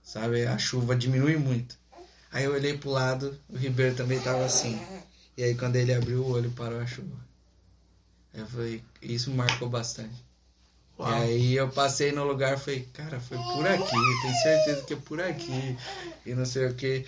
[0.00, 0.46] Sabe?
[0.46, 1.76] A chuva diminui muito.
[2.30, 4.80] Aí eu olhei pro lado, o Ribeiro também tava assim.
[5.36, 7.16] E aí quando ele abriu o olho, parou a chuva.
[8.32, 10.24] Aí eu falei, isso marcou bastante.
[10.96, 11.10] Uau.
[11.10, 14.92] E aí eu passei no lugar e falei, cara, foi por aqui, tenho certeza que
[14.92, 15.76] é por aqui.
[16.24, 17.04] E não sei o que.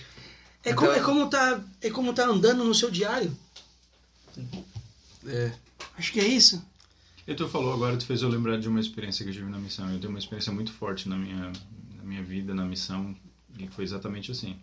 [0.65, 3.37] É como, Então- é, como tá, é como tá andando no seu diário.
[5.27, 5.53] É,
[5.99, 6.65] Acho que é isso.
[7.27, 9.59] E tu falou agora, tu fez eu lembrar de uma experiência que eu tive na
[9.59, 9.89] missão.
[9.93, 11.53] Eu tenho uma experiência muito forte na minha,
[11.97, 13.15] na minha vida, na missão,
[13.59, 14.57] e foi exatamente assim.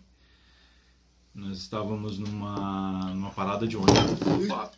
[1.34, 4.44] Nós estávamos numa, numa parada de ônibus.
[4.44, 4.70] Opa!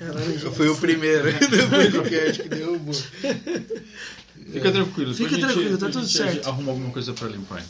[0.00, 0.46] Laranja.
[0.46, 2.94] eu fui o primeiro do podcast que derrubou.
[2.94, 5.14] Fica tranquilo.
[5.14, 6.46] Fica a gente- tranquilo, tá a tudo gente certo.
[6.48, 7.64] Arruma alguma coisa pra limpar.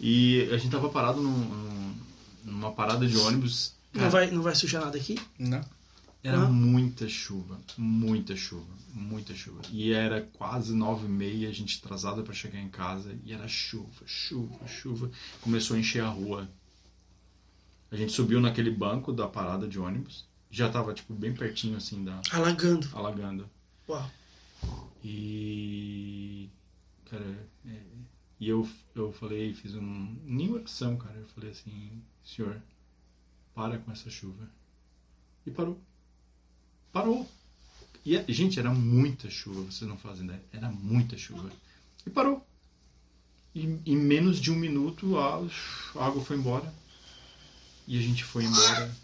[0.00, 1.96] E a gente tava parado num- num-
[2.44, 3.74] numa parada de ônibus.
[3.92, 5.18] Não Cara, vai, não vai sujar nada aqui?
[5.38, 5.60] Não.
[6.22, 6.52] Era Não?
[6.52, 9.60] muita chuva, muita chuva, muita chuva.
[9.70, 13.46] E era quase nove e meia, a gente atrasada para chegar em casa, e era
[13.46, 15.10] chuva, chuva, chuva.
[15.40, 16.48] Começou a encher a rua.
[17.90, 22.04] A gente subiu naquele banco da parada de ônibus, já tava tipo bem pertinho assim
[22.04, 22.88] da Alagando.
[22.94, 23.48] alagando.
[23.88, 24.10] Uau.
[25.04, 26.48] E
[27.08, 27.80] cara, é,
[28.40, 30.16] E eu, eu falei, fiz um.
[30.24, 31.16] Nem oração, cara.
[31.16, 32.60] Eu falei assim: Senhor,
[33.54, 34.48] para com essa chuva.
[35.44, 35.80] E parou.
[36.92, 37.28] Parou.
[38.04, 40.42] E, gente, era muita chuva, vocês não fazem ideia.
[40.52, 41.50] Era muita chuva.
[42.06, 42.46] E parou.
[43.54, 45.44] E em menos de um minuto a,
[45.96, 46.72] a água foi embora.
[47.86, 48.94] E a gente foi embora.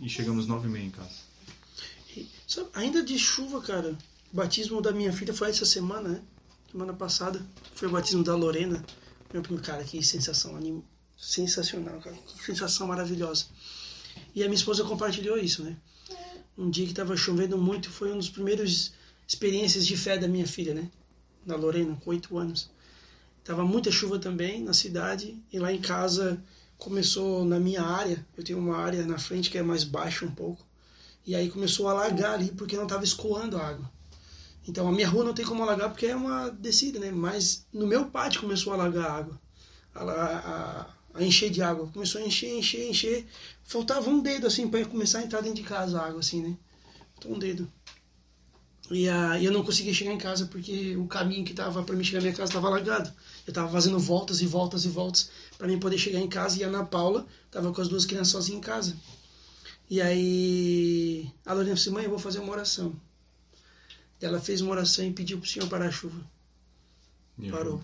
[0.00, 1.24] E chegamos nove e meia em casa.
[2.46, 3.96] Sabe, ainda de chuva, cara.
[4.32, 6.22] O batismo da minha filha foi essa semana, né?
[6.76, 7.40] Semana passada.
[7.74, 8.84] Foi o batismo da Lorena.
[9.32, 10.84] Meu primo, cara, que sensação anim...
[11.16, 12.14] sensacional, cara.
[12.14, 13.46] Que sensação maravilhosa.
[14.34, 15.74] E a minha esposa compartilhou isso, né?
[16.54, 18.92] Um dia que tava chovendo muito, foi um dos primeiros
[19.26, 20.90] experiências de fé da minha filha, né?
[21.46, 22.68] Da Lorena, com oito anos.
[23.42, 26.44] Tava muita chuva também na cidade e lá em casa
[26.76, 28.26] começou na minha área.
[28.36, 30.62] Eu tenho uma área na frente que é mais baixa um pouco.
[31.26, 33.95] E aí começou a alagar ali porque não estava escoando a água.
[34.68, 37.10] Então a minha rua não tem como alagar porque é uma descida, né?
[37.10, 39.40] Mas no meu pátio começou a alagar água.
[39.94, 41.88] A, a, a encher de água.
[41.92, 43.26] Começou a encher, encher, encher.
[43.64, 46.56] Faltava um dedo assim para começar a entrar dentro de casa a água assim, né?
[47.14, 47.70] Faltou um dedo.
[48.90, 52.04] E a, eu não conseguia chegar em casa porque o caminho que tava para mim
[52.04, 53.12] chegar na minha casa estava alagado.
[53.46, 56.64] Eu tava fazendo voltas e voltas e voltas para mim poder chegar em casa e
[56.64, 58.96] a Ana Paula tava com as duas crianças sozinha em casa.
[59.88, 62.94] E aí a Lorena disse, mãe, eu vou fazer uma oração.
[64.20, 66.18] Ela fez uma oração e pediu pro Senhor parar a chuva.
[67.42, 67.82] Eu- Parou.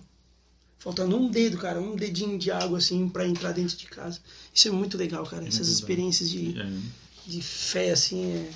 [0.78, 4.20] Faltando um dedo, cara, um dedinho de água assim para entrar dentro de casa.
[4.52, 5.44] Isso é muito legal, cara.
[5.46, 5.74] Essas legal.
[5.74, 6.78] experiências de, É,
[7.26, 8.50] de fé assim é.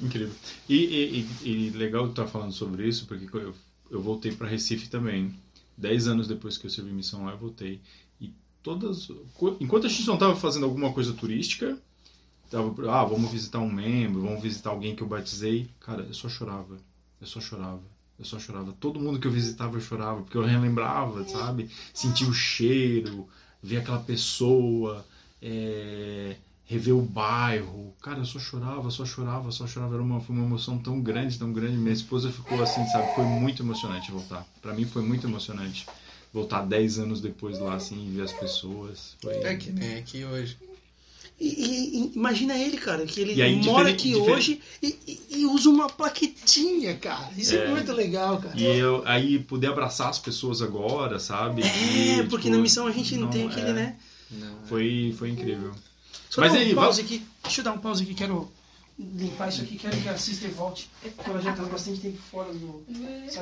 [0.00, 0.32] incrível.
[0.68, 3.54] E, e, e- e legal estar falando sobre isso, porque eu,
[3.90, 5.34] eu voltei para Recife também.
[5.76, 7.80] Dez anos depois que eu servi missão lá, eu voltei.
[8.20, 8.30] E
[8.62, 9.08] todas.
[9.60, 11.76] Enquanto a gente não estava fazendo alguma coisa turística,
[12.52, 15.68] ah, vamos visitar um membro, vamos visitar alguém que eu batizei.
[15.80, 16.76] Cara, eu só chorava.
[17.20, 17.82] Eu só chorava.
[18.18, 18.72] Eu só chorava.
[18.80, 21.68] Todo mundo que eu visitava eu chorava, porque eu relembrava, sabe?
[21.92, 23.28] Sentir o cheiro,
[23.62, 25.04] ver aquela pessoa,
[25.42, 27.94] é, rever o bairro.
[28.02, 29.94] Cara, eu só chorava, só chorava, só chorava.
[29.94, 31.76] Era uma, uma emoção tão grande, tão grande.
[31.76, 33.14] Minha esposa ficou assim, sabe?
[33.14, 34.46] Foi muito emocionante voltar.
[34.62, 35.86] Pra mim foi muito emocionante.
[36.32, 39.16] Voltar 10 anos depois lá, assim, e ver as pessoas.
[39.22, 39.34] Foi...
[39.34, 40.56] É que nem aqui hoje.
[41.38, 45.46] E, e- imagina ele, cara, que ele aí, mora aqui diferente- hoje e, e- e
[45.46, 47.30] usa uma plaquetinha, cara.
[47.36, 47.68] Isso é, É.
[47.68, 48.54] muito legal, cara.
[48.58, 51.62] E eu aí poder abraçar as pessoas agora, sabe?
[51.62, 53.72] É, E, porque tipo, na missão a gente não, tem não, aquele, é.
[53.74, 53.96] né?
[54.30, 54.66] Não, é.
[54.66, 55.72] Foi, foi incrível.
[56.30, 57.22] Só Mas dar aí, um pause aqui.
[57.42, 58.50] Deixa eu dar um pause aqui, quero
[58.98, 60.88] limpar isso aqui, quero que a sister volte.
[61.02, 62.82] Porque ela já tá bastante tempo fora do.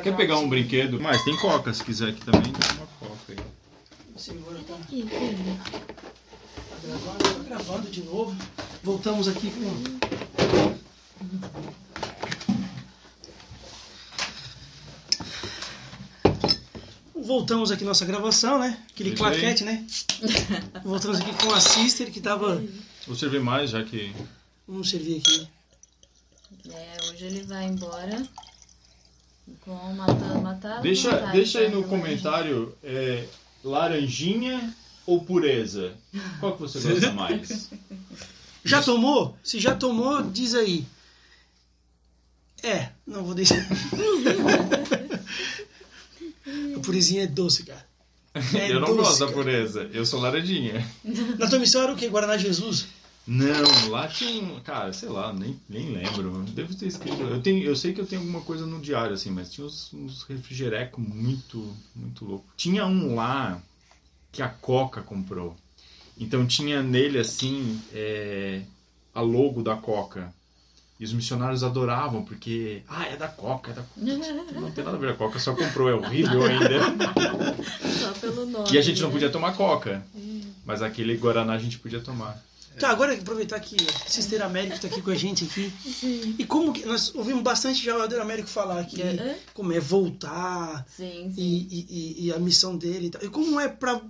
[0.03, 1.01] Quer pegar um brinquedo?
[1.01, 3.39] Mas tem coca, se quiser aqui também, tem uma coca aí.
[4.17, 4.77] Segura, tá?
[6.55, 8.37] Tá gravando, tá gravando de novo.
[8.83, 10.05] Voltamos aqui com.
[17.23, 18.83] Voltamos aqui nossa gravação, né?
[18.91, 19.17] Aquele aí.
[19.17, 19.87] claquete, né?
[20.85, 22.63] Voltamos aqui com a sister que tava.
[23.07, 24.15] Vou servir mais, já que.
[24.69, 25.49] Vamos servir aqui.
[26.71, 28.23] É, hoje ele vai embora
[29.61, 31.75] com matar, matar Deixa, vontade, deixa aí né?
[31.75, 33.27] no comentário é,
[33.63, 34.75] laranjinha
[35.07, 35.95] ou pureza?
[36.41, 37.71] Qual que você gosta mais?
[38.65, 39.37] Já tomou?
[39.43, 40.85] Se já tomou, diz aí.
[42.63, 43.57] É, não vou deixar.
[46.77, 47.85] a purezinha é doce, cara.
[48.55, 49.37] É eu não doce, gosto da cara.
[49.39, 50.85] pureza, eu sou laranjinha.
[51.39, 52.09] Na tua missão era o quê?
[52.09, 52.87] Guaraná Jesus?
[53.27, 56.43] Não, lá tinha, um- cara, sei lá, nem, nem lembro.
[56.51, 57.23] Devo ter escrito.
[57.23, 59.93] Eu, tenho, eu sei que eu tenho alguma coisa no diário, assim, mas tinha uns,
[59.95, 62.45] uns refrigerecos muito, muito louco.
[62.57, 63.63] Tinha um lá
[64.35, 65.57] que a Coca comprou.
[66.19, 68.63] Então tinha nele, assim, é,
[69.15, 70.33] a logo da Coca.
[70.99, 74.61] E os missionários adoravam, porque, ah, é da Coca, é da Coca.
[74.61, 76.69] Não tem nada a ver com a Coca, só comprou, é horrível ainda.
[78.01, 78.73] Só pelo nome.
[78.73, 79.15] E a gente não né?
[79.15, 80.05] podia tomar Coca.
[80.65, 82.41] Mas aquele Guaraná a gente podia tomar.
[82.79, 85.73] Tá, agora aproveitar que o Sister Américo tá aqui com a gente aqui.
[85.85, 86.35] Sim.
[86.39, 86.85] E como que.
[86.85, 89.01] Nós ouvimos bastante já o Elder Américo falar aqui.
[89.01, 89.35] Uhum.
[89.55, 91.41] Como é voltar Sim, sim.
[91.41, 93.23] e, e- e- e a missão dele e tal.
[93.23, 94.01] E como é pra,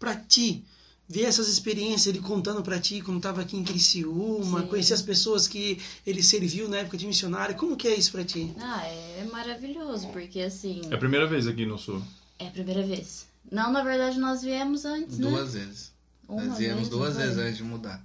[0.00, 0.64] pra ti
[1.08, 4.66] ver essas experiências, ele contando pra ti, como tava aqui em Criciúma, Sim.
[4.68, 7.56] conhecer as pessoas que ele serviu na época de missionário.
[7.56, 8.52] Como que é isso pra ti?
[8.60, 10.82] Ah, é maravilhoso, porque assim.
[10.90, 12.00] É a primeira vez aqui no Sul.
[12.38, 13.26] É a primeira vez.
[13.50, 15.28] Não, na verdade nós viemos antes, né?
[15.30, 15.92] Duas vezes.
[16.28, 18.00] Uma Nós viemos vez, duas vezes antes de mudar.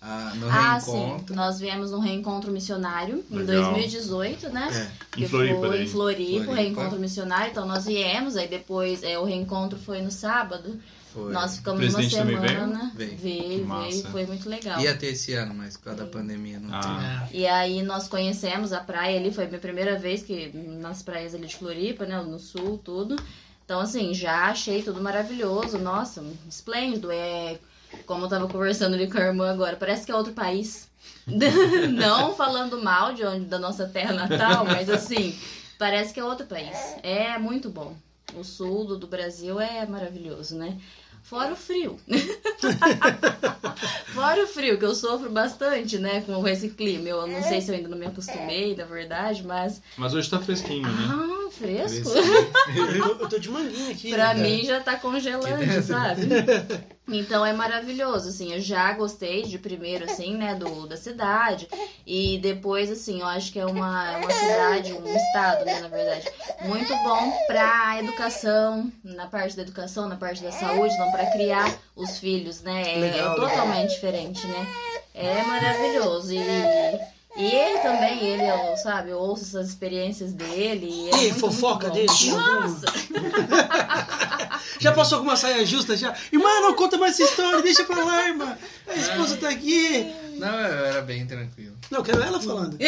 [0.00, 1.28] Ah, no Ah, reencontro.
[1.28, 1.34] sim.
[1.34, 3.72] Nós viemos num reencontro missionário em Legal.
[3.72, 4.68] 2018, né?
[4.72, 6.54] É, Que Em Floripa, foi em Floripa, o Floripa.
[6.62, 7.50] reencontro missionário.
[7.50, 10.78] Então nós viemos, aí depois é, o reencontro foi no sábado.
[11.14, 11.32] Foi.
[11.32, 12.10] Nós ficamos uma veio?
[12.10, 12.92] semana.
[12.94, 13.16] Veio.
[13.16, 14.80] Veio, veio, foi muito legal.
[14.80, 17.28] Ia ter esse ano, mas por causa da pandemia não Ah.
[17.32, 17.36] É.
[17.36, 21.34] E aí nós conhecemos a praia ali, foi a minha primeira vez que nas praias
[21.34, 23.16] ali de Floripa, né, no sul, tudo.
[23.64, 25.78] Então, assim, já achei tudo maravilhoso.
[25.78, 27.10] Nossa, esplêndido.
[27.10, 27.58] É,
[28.04, 30.90] como eu tava conversando ali com a irmã agora, parece que é outro país.
[31.26, 35.38] Não falando mal de onde, da nossa terra natal, mas assim,
[35.78, 36.76] parece que é outro país.
[37.02, 37.96] É muito bom.
[38.36, 40.76] O sul do, do Brasil é maravilhoso, né?
[41.24, 41.98] Fora o frio.
[44.14, 47.08] Fora o frio, que eu sofro bastante, né, com esse clima.
[47.08, 49.80] Eu não sei se eu ainda não me acostumei, na verdade, mas.
[49.96, 51.08] Mas hoje tá fresquinho, né?
[51.10, 52.10] Ah, fresco.
[52.10, 54.10] Eu, eu tô de manguinha aqui.
[54.10, 54.42] pra né?
[54.42, 56.28] mim já tá congelante, sabe?
[57.06, 61.68] Então é maravilhoso, assim, eu já gostei de primeiro, assim, né, do, da cidade.
[62.06, 65.88] E depois, assim, eu acho que é uma, é uma cidade, um estado, né, na
[65.88, 66.26] verdade,
[66.62, 71.70] muito bom pra educação, na parte da educação, na parte da saúde, não pra criar
[71.94, 72.82] os filhos, né?
[72.96, 74.66] É, Legal, é totalmente diferente, né?
[75.14, 76.32] É maravilhoso.
[76.32, 80.86] E, e ele também, ele, eu, sabe, eu ouço essas experiências dele.
[80.88, 82.30] E, é E muito, fofoca muito dele?
[82.32, 82.86] Nossa!
[84.78, 86.14] Já passou com uma saia justa já?
[86.32, 88.56] Irmã, não conta mais essa história, deixa pra lá, irmã.
[88.86, 90.12] A esposa tá aqui.
[90.38, 91.74] Não, eu era bem tranquilo.
[91.90, 92.76] Não, eu quero ela falando.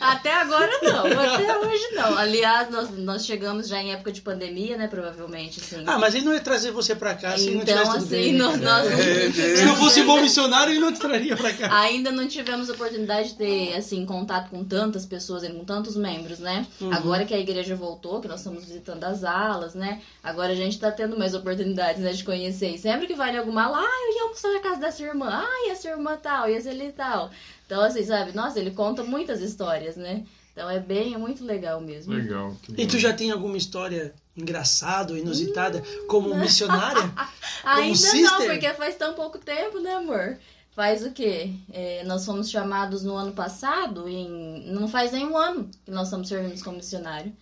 [0.00, 2.16] Até agora não, até hoje não.
[2.16, 4.86] Aliás, nós, nós chegamos já em época de pandemia, né?
[4.88, 5.82] Provavelmente, assim.
[5.86, 8.08] Ah, mas ele não ia trazer você pra cá se não então, tivesse tudo assim,
[8.10, 8.32] bem.
[8.32, 8.38] né?
[8.38, 11.80] nós, nós não- Se não fosse bom missionário, ele não te traria pra cá.
[11.80, 16.66] ainda não tivemos oportunidade de ter, assim, contato com tantas pessoas, com tantos membros, né?
[16.80, 16.92] Uhum.
[16.92, 20.00] Agora que a igreja voltou, que nós estamos visitando as alas, né?
[20.22, 22.70] Agora a gente tá tendo mais oportunidades, né, de conhecer.
[22.74, 25.37] E sempre que vai em alguma aula, ah, eu ia almoçar na casa dessa irmã,
[25.40, 27.30] ah, e essa irmã tal, e essa ali tal.
[27.66, 28.32] Então, assim, sabe?
[28.32, 30.24] Nossa, ele conta muitas histórias, né?
[30.52, 32.12] Então é bem, é muito legal mesmo.
[32.12, 32.56] Legal.
[32.62, 37.12] que E tu já tem alguma história engraçada inusitada como missionária?
[37.62, 38.22] Ainda sister?
[38.22, 40.36] não, porque faz tão pouco tempo, né, amor?
[40.72, 41.52] Faz o quê?
[41.72, 46.08] É, nós fomos chamados no ano passado, em, não faz nem um ano que nós
[46.08, 47.32] estamos servindo como missionário.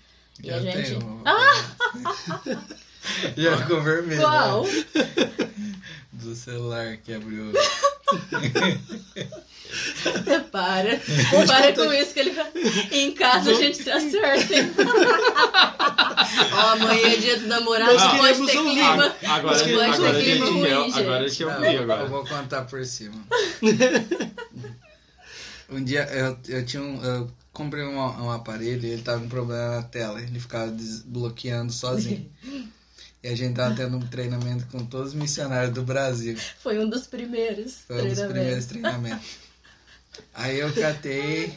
[0.42, 0.98] E a Já gente.
[0.98, 1.22] tenho.
[3.36, 4.20] Já ficou vermelho.
[4.20, 4.64] Qual?
[4.64, 4.84] né?
[6.12, 7.52] Do celular que abriu.
[10.50, 10.96] Para.
[11.30, 11.84] Pode Para contar.
[11.86, 12.50] com isso que ele vai.
[12.92, 14.54] Em casa a gente se acerta.
[16.52, 18.70] Ó, amanhã é dia do namorado, Nós pode queremos ter ouvir.
[18.72, 19.16] clima.
[19.24, 20.28] Agora, agora, ouvir.
[20.28, 21.38] ele, Clima ruim, agora ele gente.
[21.38, 22.06] quer Não, ouvir eu agora.
[22.06, 23.16] vou contar por cima.
[25.68, 27.02] Um dia eu, eu tinha um.
[27.04, 30.20] Eu comprei um, um aparelho e ele tava com problema na tela.
[30.22, 32.30] Ele ficava desbloqueando sozinho.
[33.22, 36.36] E a gente tava tendo um treinamento com todos os missionários do Brasil.
[36.62, 37.78] Foi um dos primeiros.
[37.86, 39.38] Foi um dos primeiros treinamentos.
[40.34, 41.52] Aí eu catei.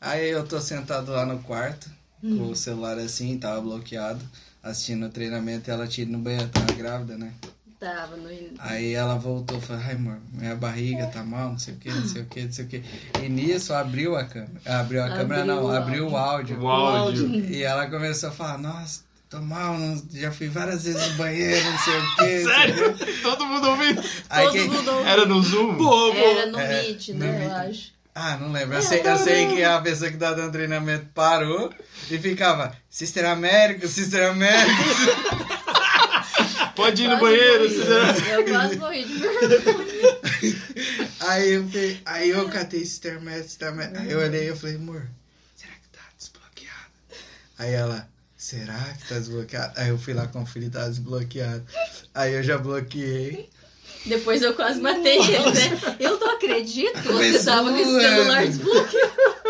[0.00, 1.88] Aí eu tô sentado lá no quarto,
[2.20, 4.20] com o celular assim, tava bloqueado,
[4.62, 7.32] assistindo o treinamento e ela tira no banheiro, tava grávida, né?
[7.78, 8.28] Tava no.
[8.58, 11.90] Aí ela voltou e falou, ai amor, minha barriga tá mal, não sei o que,
[11.90, 12.82] não sei o que, não sei o que.
[13.22, 14.60] E nisso abriu a câmera.
[14.66, 16.60] Abriu a Abriu câmera não, abriu o áudio.
[16.60, 17.28] O áudio.
[17.50, 19.02] E ela começou a falar, nossa,
[19.32, 22.44] tô mal, não- já fui várias vezes no banheiro, não sei o que.
[22.44, 22.96] Sério?
[23.22, 24.02] Todo mundo ouvindo?
[24.28, 24.90] Aí Todo quem- mundo.
[25.06, 25.74] Era no Zoom?
[25.76, 26.30] Boa, boa.
[26.40, 27.32] Era no É, Meet, no né?
[27.32, 27.42] Meet.
[27.50, 27.92] Eu acho.
[28.14, 28.76] Ah, não lembro.
[28.76, 31.72] Eu sei, eu sei que a pessoa que tá dando treinamento parou
[32.10, 34.82] e ficava, Sister Américo, Sister Américo.
[36.76, 37.60] Pode ir no banheiro.
[37.60, 37.74] morri.
[37.74, 38.34] se quiser.
[38.34, 39.92] Eu quase morri de vergonha.
[41.20, 41.64] Aí eu,
[42.04, 43.98] aí eu catei Sister Américo, Sister Américo.
[43.98, 45.06] Aí eu olhei e eu falei, amor,
[45.56, 46.90] será que tá desbloqueado?
[47.58, 48.08] Aí ela,
[48.42, 49.72] será que tá desbloqueado?
[49.76, 51.64] Aí eu fui lá conferir, tá desbloqueado.
[52.12, 53.48] Aí eu já bloqueei.
[54.04, 55.80] Depois eu quase matei ele, né?
[56.00, 58.46] Eu não acredito que você tava com esse celular é.
[58.46, 59.41] desbloqueado.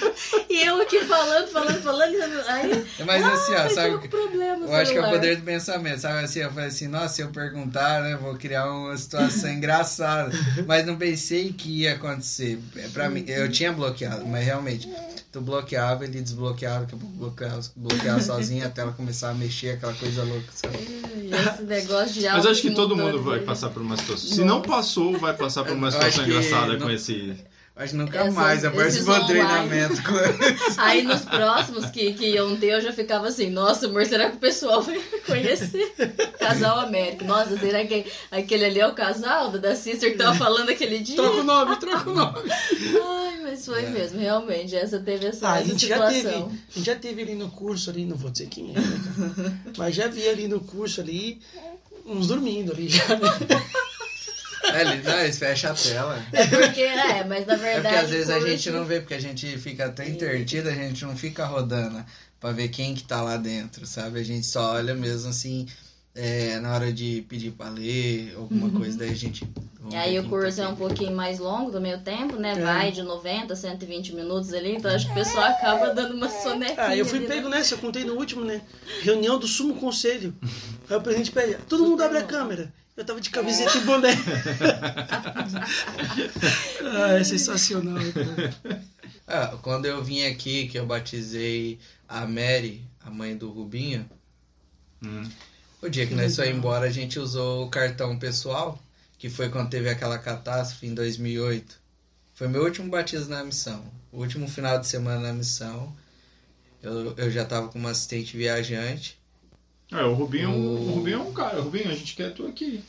[0.48, 2.14] E eu aqui falando, falando, falando.
[2.48, 5.42] Aí, Mas assim, ó, mas sabe que- problema Eu acho que é o poder do
[5.42, 6.24] pensamento, sabe?
[6.24, 10.30] Assim, eu falei assim, nossa, se eu perguntar, né, vou criar uma situação engraçada.
[10.66, 12.58] Mas não pensei que ia acontecer.
[12.76, 14.88] É, Pra mim, eu tinha bloqueado, mas realmente,
[15.30, 19.70] tu bloqueava, ele desbloqueava, daqui a pouco bloqueava, bloqueava sozinho até ela começar a mexer,
[19.72, 20.76] aquela coisa louca, sabe?
[20.76, 24.28] Esse negócio de Mas acho que todo mundo vai passar por uma situação.
[24.30, 27.36] Se não passou, vai passar por uma Eu situação que engraçada não- com esse.
[27.78, 29.26] Acho que nunca Essas- mais eu do online.
[29.26, 30.14] treinamento com
[30.80, 34.36] Aí nos próximos que, que iam ter, eu já ficava assim, nossa, amor, será que
[34.36, 35.92] o pessoal vai conhecer?
[36.40, 37.24] Casal Américo.
[37.26, 41.00] Nossa, será que aquele ali é o casal da da Sister que tava falando aquele
[41.00, 41.16] dia?
[41.16, 42.38] Troca o nome, troca o nome.
[42.50, 43.90] Ai, mas foi É.
[43.90, 44.74] mesmo, realmente.
[44.74, 46.46] Essa teve essa, Ah, a essa gente já teve, situação.
[46.48, 49.94] a gente já teve ali no curso ali, não vou dizer quem é, né, mas
[49.94, 51.42] já vi ali no curso ali
[52.06, 53.04] uns dormindo ali já.
[54.74, 56.26] É, ele, não, eles fecham a tela.
[56.32, 57.82] É porque, é, mas na É verdade.
[57.82, 61.04] porque às vezes a gente não vê, porque a gente fica tão intertido, a gente
[61.04, 62.04] não fica rodando
[62.40, 64.20] pra ver quem que tá lá dentro, sabe?
[64.20, 65.66] A gente só olha mesmo assim,
[66.14, 69.46] é, na hora de pedir pra ler, alguma coisa, daí a gente.
[69.90, 72.52] E aí o quem curso tá é um pouquinho mais longo do meio tempo, né?
[72.52, 72.60] É.
[72.60, 76.28] Vai de 90 a 120 minutos ali, então acho que o pessoal acaba dando uma
[76.28, 76.76] sonequinha.
[76.78, 77.34] Ah, eu fui ali, né?
[77.34, 78.62] pego nessa, eu contei no último, né?
[79.02, 80.34] Reunião do Sumo Conselho.
[80.88, 82.72] Aí o presidente pede, todo mundo abre a câmera.
[82.96, 84.10] Eu tava de camiseta e boné.
[86.82, 87.98] ah, é sensacional.
[88.12, 88.82] cara.
[89.26, 91.78] Ah, quando eu vim aqui, que eu batizei
[92.08, 94.08] a Mary, a mãe do Rubinho,
[95.02, 95.28] Hum.
[95.82, 98.82] o dia que nós foi embora, a gente usou o cartão pessoal,
[99.18, 101.78] que foi quando teve aquela catástrofe em 2008.
[102.34, 103.84] Foi meu último batismo na missão.
[104.10, 105.94] O último final de semana na missão.
[106.82, 109.15] Eu, eu já tava como assistente viajante.
[109.92, 111.60] É, o Rubinho, O- o Rubinho é um cara.
[111.60, 112.82] Rubinho, a gente quer tu aqui.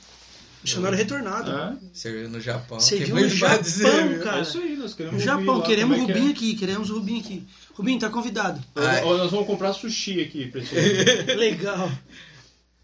[0.64, 1.52] Missionário retornado.
[1.52, 2.80] É, Serviu no Japão.
[2.80, 4.40] Você Tem viu muito no Japão, dizer, cara?
[4.40, 6.32] é isso aí, nós queremos No Japão, lá queremos é que Rubinho é.
[6.32, 7.48] aqui, queremos o Rubinho aqui.
[7.76, 8.62] Rubinho, tá convidado.
[8.76, 9.02] Ai.
[9.02, 10.74] Nós, nós vamos comprar sushi aqui pra ti.
[11.38, 11.92] Legal.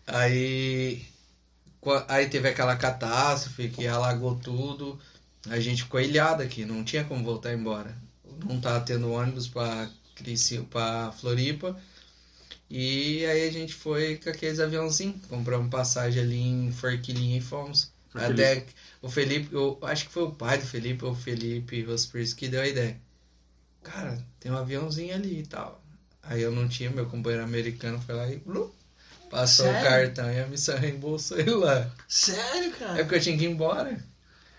[0.05, 1.01] Aí,
[2.07, 4.99] aí teve aquela catástrofe que alagou tudo.
[5.49, 7.95] A gente ficou ilhado aqui, não tinha como voltar embora.
[8.47, 11.75] Não tava tendo ônibus pra, Crici- pra Floripa.
[12.75, 17.91] E aí a gente foi com aqueles aviãozinhos, compramos passagem ali em Forquilinha e fomos.
[18.15, 21.83] Até que o Felipe, eu acho que foi o pai do Felipe, ou o Felipe
[21.83, 22.97] Rospris, que deu a ideia.
[23.83, 25.83] Cara, tem um aviãozinho ali e tal.
[26.23, 28.73] Aí eu não tinha, meu companheiro americano foi lá e blu,
[29.29, 29.79] passou Sério?
[29.79, 31.91] o cartão e a missão reembolsou ele lá.
[32.07, 32.95] Sério, É cara?
[33.03, 34.03] porque eu tinha que ir embora.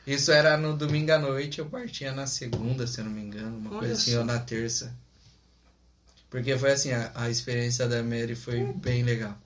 [0.07, 3.57] Isso era no domingo à noite, eu partia na segunda, se eu não me engano,
[3.59, 4.19] uma Olha coisa assim, só.
[4.19, 4.95] ou na terça.
[6.35, 9.39] Porque foi assim, a, a experiência da Mary foi bem legal.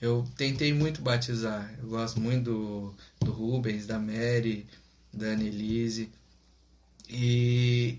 [0.00, 1.74] Eu tentei muito batizar.
[1.82, 4.68] Eu gosto muito do, do Rubens, da Mary,
[5.12, 6.08] da Annelise.
[7.08, 7.98] E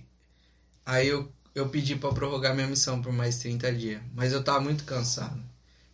[0.86, 4.02] aí eu, eu pedi pra prorrogar minha missão por mais 30 dias.
[4.14, 5.44] Mas eu tava muito cansado.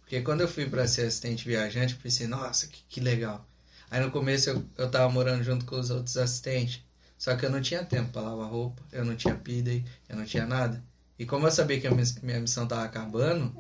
[0.02, 3.44] Porque quando eu fui pra ser assistente viajante, eu pensei, nossa, que, que legal.
[3.90, 6.80] Aí no começo eu, eu tava morando junto com os outros assistentes.
[7.18, 10.26] Só que eu não tinha tempo pra lavar roupa, eu não tinha pidey, eu não
[10.26, 10.86] tinha nada.
[11.20, 13.54] E como eu sabia que a minha, missão tava acabando,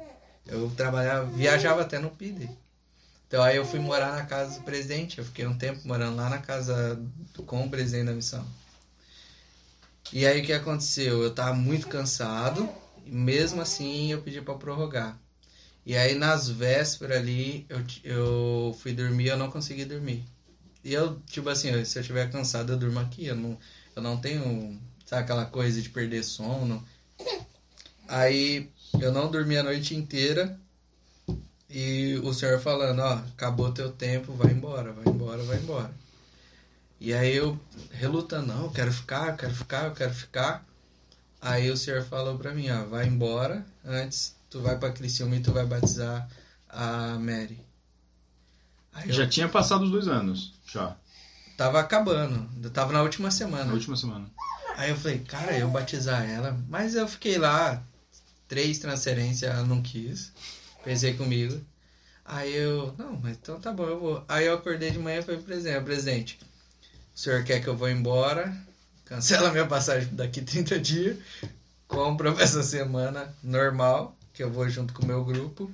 [0.45, 2.49] eu trabalhava, viajava até no pidey.
[3.28, 5.18] Então aí eu fui morar na casa do presidente.
[5.18, 6.95] Eu fiquei um tempo morando lá na casa
[7.34, 8.45] do- com o presidente da missão.
[10.14, 11.22] E aí o que aconteceu?
[11.22, 12.70] Eu tava muito cansado,
[13.05, 15.18] e mesmo assim eu pedi pra prorrogar.
[15.86, 20.24] E aí nas vésperas ali, eu, eu fui dormir eu não consegui dormir.
[20.84, 23.26] E eu, tipo assim, se eu estiver cansado, eu durmo aqui.
[23.28, 23.58] Eu não,
[23.95, 26.84] eu não tenho, sabe, aquela coisa de perder sono.
[28.08, 30.60] Aí eu não dormi a noite inteira.
[31.70, 35.93] E o senhor falando, ó, acabou teu tempo, vai embora, vai embora, vai embora.
[36.99, 37.60] E aí eu
[37.91, 40.66] relutando, não, eu quero ficar, eu quero ficar, eu quero ficar.
[41.41, 45.41] Aí o senhor falou pra mim, ó, vai embora, antes tu vai pra Criciúma e
[45.41, 46.28] tu vai batizar
[46.70, 47.60] a Mary.
[48.93, 50.95] Aí eu Já tinha passado os dois anos, já,
[51.55, 53.74] tava acabando, eu tava na última na semana.
[53.74, 54.26] última semana.
[54.76, 56.58] Aí eu falei, cara, eu batizar ela.
[56.70, 57.84] Mas eu fiquei lá,
[58.48, 60.32] três transferências, ela não quis.
[60.84, 61.60] Pensei comigo.
[62.26, 64.26] Aí eu, não, mas então tá bom, eu vou.
[64.28, 66.39] Aí eu acordei de manhã e falei pro presidente,
[67.16, 68.56] o senhor quer que eu vou embora?
[69.06, 71.18] Cancela minha passagem daqui 30 dias.
[71.88, 75.72] Compra pra essa semana normal, que eu vou junto com o meu grupo.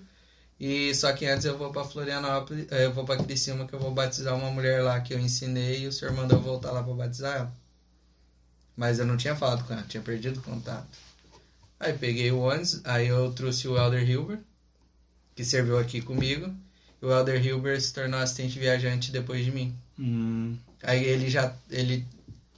[0.59, 3.79] E só que antes eu vou pra Florianópolis, eh, eu vou pra Criciúma que eu
[3.79, 6.93] vou batizar uma mulher lá que eu ensinei e o senhor mandou voltar lá pra
[6.93, 7.53] batizar ela.
[8.75, 10.87] Mas eu não tinha falado com ela, tinha perdido o contato.
[11.83, 14.39] Aí peguei o ônibus, aí eu trouxe o Elder Hilbert,
[15.35, 16.55] que serviu aqui comigo.
[17.01, 19.75] E o Elder Hilbert se tornou assistente viajante depois de mim.
[19.99, 22.07] Hum, Aí ele já, ele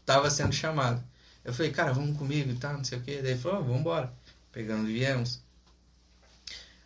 [0.06, 1.04] tava sendo chamado.
[1.44, 3.22] Eu falei, cara, vamos comigo e tal, não sei o que.
[3.22, 4.14] Daí ele falou, vamos embora.
[4.52, 5.40] Pegando e viemos.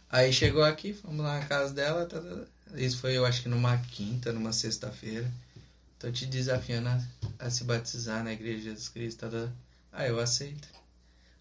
[0.09, 2.05] Aí chegou aqui, fomos lá na casa dela.
[2.05, 2.77] tá, tá, tá.
[2.77, 5.29] Isso foi, eu acho que numa quinta, numa sexta-feira.
[5.99, 7.01] Tô te desafiando a,
[7.39, 9.19] a se batizar na igreja de Jesus Cristo.
[9.19, 9.51] Tá, tá.
[9.91, 10.69] Aí eu aceito.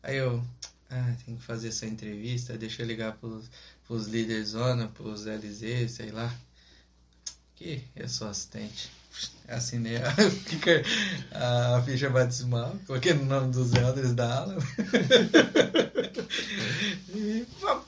[0.03, 0.43] Aí eu,
[0.91, 3.45] ah, tem que fazer essa entrevista, deixa eu ligar pros,
[3.87, 6.33] pros líderes zona, pros LZ, sei lá.
[7.57, 8.91] Que eu sou assistente.
[9.49, 9.97] Assinei
[11.33, 14.57] a, a ficha batismal, coloquei no nome dos elders da ala.
[17.15, 17.83] E, pá,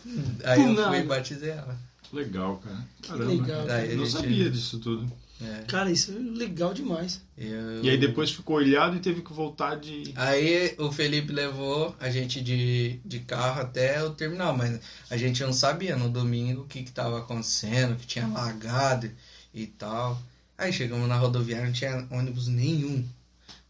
[0.45, 1.79] aí eu fui e batizei ela.
[2.13, 2.85] legal, cara.
[3.03, 3.25] Caramba.
[3.27, 3.67] legal.
[3.67, 5.11] Daí a Não gente- sabia disso tudo.
[5.43, 7.21] É, Cara, isso é legal demais.
[7.37, 10.13] eu- E aí depois ficou ilhado e teve que voltar de.
[10.17, 14.79] Aí o Felipe levou a gente de, de carro até o terminal, mas
[15.09, 19.11] a gente não sabia no domingo o que que tava acontecendo, que tinha alagado
[19.55, 20.21] e tal.
[20.59, 23.07] Aí chegamos na rodoviária, não tinha ônibus nenhum.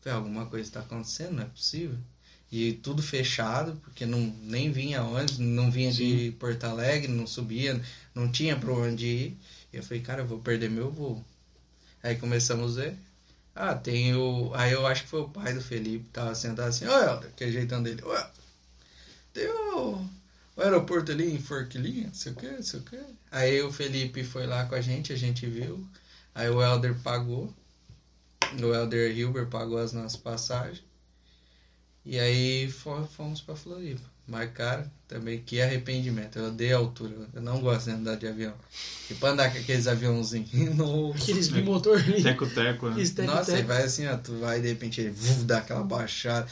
[0.00, 1.96] Falei, alguma coisa está acontecendo, não é possível.
[2.50, 7.80] E tudo fechado, porque não, nem vinha ônibus, não vinha de Porto Alegre, não subia,
[8.12, 9.36] não tinha pra onde ir.
[9.72, 11.24] E eu falei, cara, eu vou perder meu voo.
[12.02, 12.98] Aí começamos a ver.
[13.54, 14.52] Ah, tem o.
[14.54, 17.44] Aí eu acho que foi o pai do Felipe, tava sentado assim, ô Helder, que
[17.44, 18.02] ajeitando ele.
[18.04, 18.14] Ô,
[19.32, 19.96] tem o,
[20.56, 23.00] o aeroporto ali em Forquilinha, não sei o que, não sei o que.
[23.30, 25.84] Aí o Felipe foi lá com a gente, a gente viu.
[26.34, 27.52] Aí o Helder pagou.
[28.62, 30.82] O Helder Hilber pagou as nossas passagens.
[32.04, 34.02] E aí fo- fomos pra Floripa.
[34.30, 36.38] Mas, cara, também que arrependimento.
[36.38, 37.12] Eu odeio a altura.
[37.34, 38.54] Eu não gosto de andar de avião.
[39.10, 40.48] E pra andar com aqueles aviãozinhos.
[40.76, 41.18] Nossa.
[41.18, 42.22] Aqueles bimotor ali.
[42.22, 43.04] Teco-teco, né?
[43.04, 43.68] Teco, Nossa, e teco.
[43.68, 46.46] vai assim, ó, tu vai de repente ele vuf, dá aquela baixada.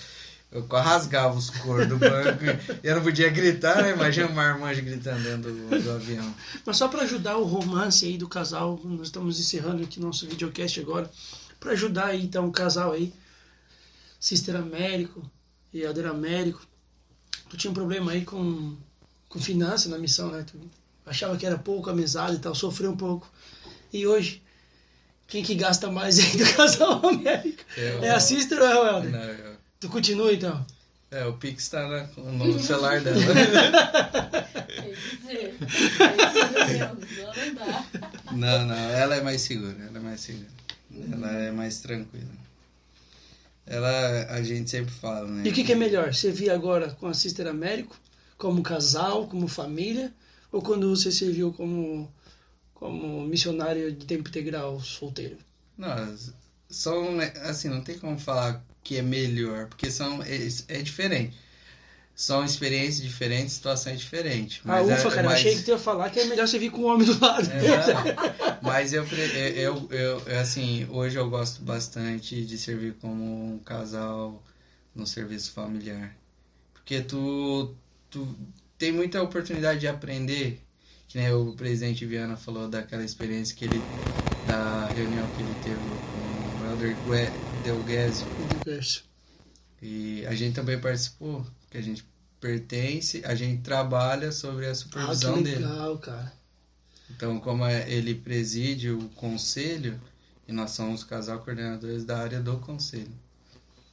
[0.50, 2.42] Eu quase rasgava os coros do banco
[2.82, 3.92] e eu não podia gritar, né?
[3.92, 6.34] Imagina uma marmanjo gritando dentro do, do avião.
[6.66, 10.80] Mas só para ajudar o romance aí do casal, nós estamos encerrando aqui nosso videocast
[10.80, 11.08] agora.
[11.60, 13.12] Para ajudar aí então o casal aí,
[14.18, 15.22] Sister Américo
[15.72, 16.67] e Alder Américo.
[17.50, 18.76] Tu tinha um problema aí com,
[19.28, 20.44] com finança na missão, né?
[20.50, 20.58] Tu
[21.06, 23.30] achava que era pouco a mesada e tal, sofreu um pouco.
[23.92, 24.42] E hoje,
[25.26, 27.64] quem que gasta mais aí do casal Américo?
[27.76, 29.10] Eu- É a Sister ou é o Helder?
[29.12, 30.64] Não, eu- Tu continua então?
[31.10, 33.16] é, o Pix tá na- no celular dela.
[37.38, 37.84] Não dá.
[38.32, 40.46] Não, não, ela é mais segura, ela é mais segura.
[41.12, 42.26] Ela é mais tranquila.
[43.70, 45.42] Ela, a gente sempre fala, né?
[45.46, 46.14] E o que, que é melhor?
[46.14, 47.96] Servir agora com a Sister Américo,
[48.38, 50.12] como casal, como família,
[50.50, 52.10] ou quando você serviu como,
[52.72, 55.36] como missionário de tempo integral solteiro?
[55.76, 56.16] Não,
[56.70, 61.36] são, assim, não tem como falar que é melhor, porque são, é, é diferente.
[62.20, 64.58] São experiências diferentes, situações diferentes.
[64.64, 66.70] ah, Mas ufa, é- cara, mas- achei que tu ia falar que é melhor servir
[66.70, 67.48] com o homem do lado.
[67.48, 74.42] É, mas eu, eu, eu, assim, hoje eu gosto bastante de servir como um casal
[74.96, 76.12] no serviço familiar.
[76.74, 77.72] Porque tu,
[78.10, 78.26] tu
[78.76, 80.60] tem muita oportunidade de aprender,
[81.06, 83.80] que nem o presidente Viana falou daquela experiência que ele,
[84.44, 88.26] da reunião que ele teve com o Elder Gue- Del Guezio.
[88.58, 89.04] Diverso.
[89.80, 92.04] E a gente também participou, que a gente
[92.40, 95.56] pertence, a gente trabalha sobre a Ah, que supervisão dele.
[95.66, 96.32] legal, cara.
[97.10, 100.00] Então, como é- ele preside o conselho,
[100.46, 103.10] e nós somos casal coordenadores da área do conselho.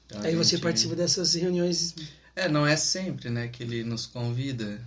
[0.06, 1.96] Então, Aí você gente- participa dessas reuniões.
[2.36, 4.80] É, não é sempre, né, que ele nos convida,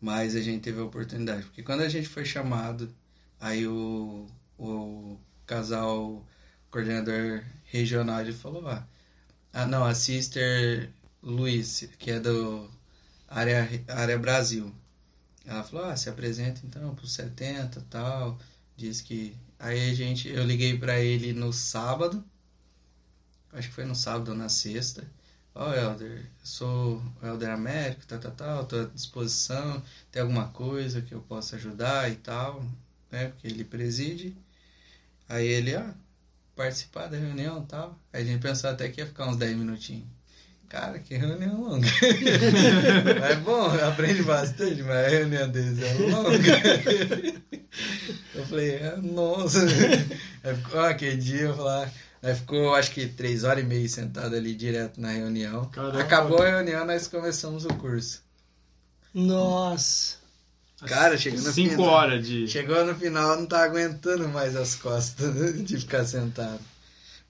[0.00, 1.42] mas a gente teve a oportunidade.
[1.44, 2.88] Porque quando a gente foi chamado,
[3.40, 4.26] aí o,
[4.58, 6.24] o casal
[6.70, 8.86] coordenador regional, ele falou, ah,
[9.52, 10.90] ah, não, a Sister
[11.22, 12.68] Luiz, que é do
[13.28, 14.74] área, área Brasil.
[15.44, 18.38] Ela falou, ah, se apresenta então pro 70 e tal.
[18.76, 19.36] Diz que.
[19.58, 22.24] Aí a gente, eu liguei pra ele no sábado.
[23.52, 25.06] Acho que foi no sábado ou na sexta.
[25.54, 29.82] Ó, Helder, eu sou o Helder Américo, tal, tal, tal, tô à disposição.
[30.10, 32.64] Tem alguma coisa que eu possa ajudar e tal,
[33.10, 33.28] né?
[33.28, 34.36] Porque ele preside.
[35.28, 35.94] Aí ele, ah,
[36.56, 37.98] participar da reunião e tal.
[38.12, 40.08] Aí a gente pensou até que ia ficar uns 10 minutinhos.
[40.72, 41.86] Cara, que reunião longa.
[43.30, 46.38] é bom, aprende bastante, mas a reunião deles é longa.
[48.34, 49.58] Eu falei, ah, nossa.
[50.42, 51.90] Aí ficou, ah, aquele dia eu falei,
[52.22, 55.66] aí ficou acho que três horas e meia sentado ali direto na reunião.
[55.66, 56.00] Caramba.
[56.00, 58.22] Acabou a reunião, nós começamos o curso.
[59.12, 60.16] Nossa.
[60.86, 61.86] Cara, chegou no Cinco final.
[61.86, 62.48] horas de.
[62.48, 66.60] Chegou no final, não tá aguentando mais as costas de ficar sentado.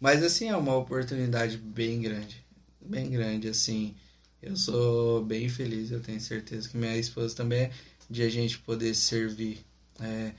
[0.00, 2.41] Mas assim, é uma oportunidade bem grande.
[2.84, 3.94] Bem grande, assim.
[4.42, 7.70] Eu sou bem feliz, eu tenho certeza que minha esposa também é,
[8.10, 9.64] de a gente poder servir
[10.00, 10.32] é,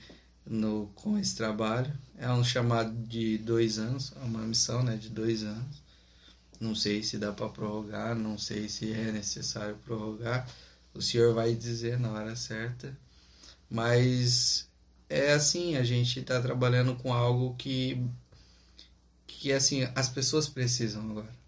[0.44, 1.92] no, com esse trabalho.
[2.18, 5.82] É um chamado de dois anos, é uma missão né, de dois anos.
[6.60, 10.46] Não sei se dá para prorrogar, não sei se é necessário prorrogar.
[10.92, 12.96] O senhor vai dizer na hora certa.
[13.70, 14.68] Mas
[15.08, 18.06] é assim, a gente está trabalhando com algo que
[19.26, 21.43] que assim, as pessoas precisam agora.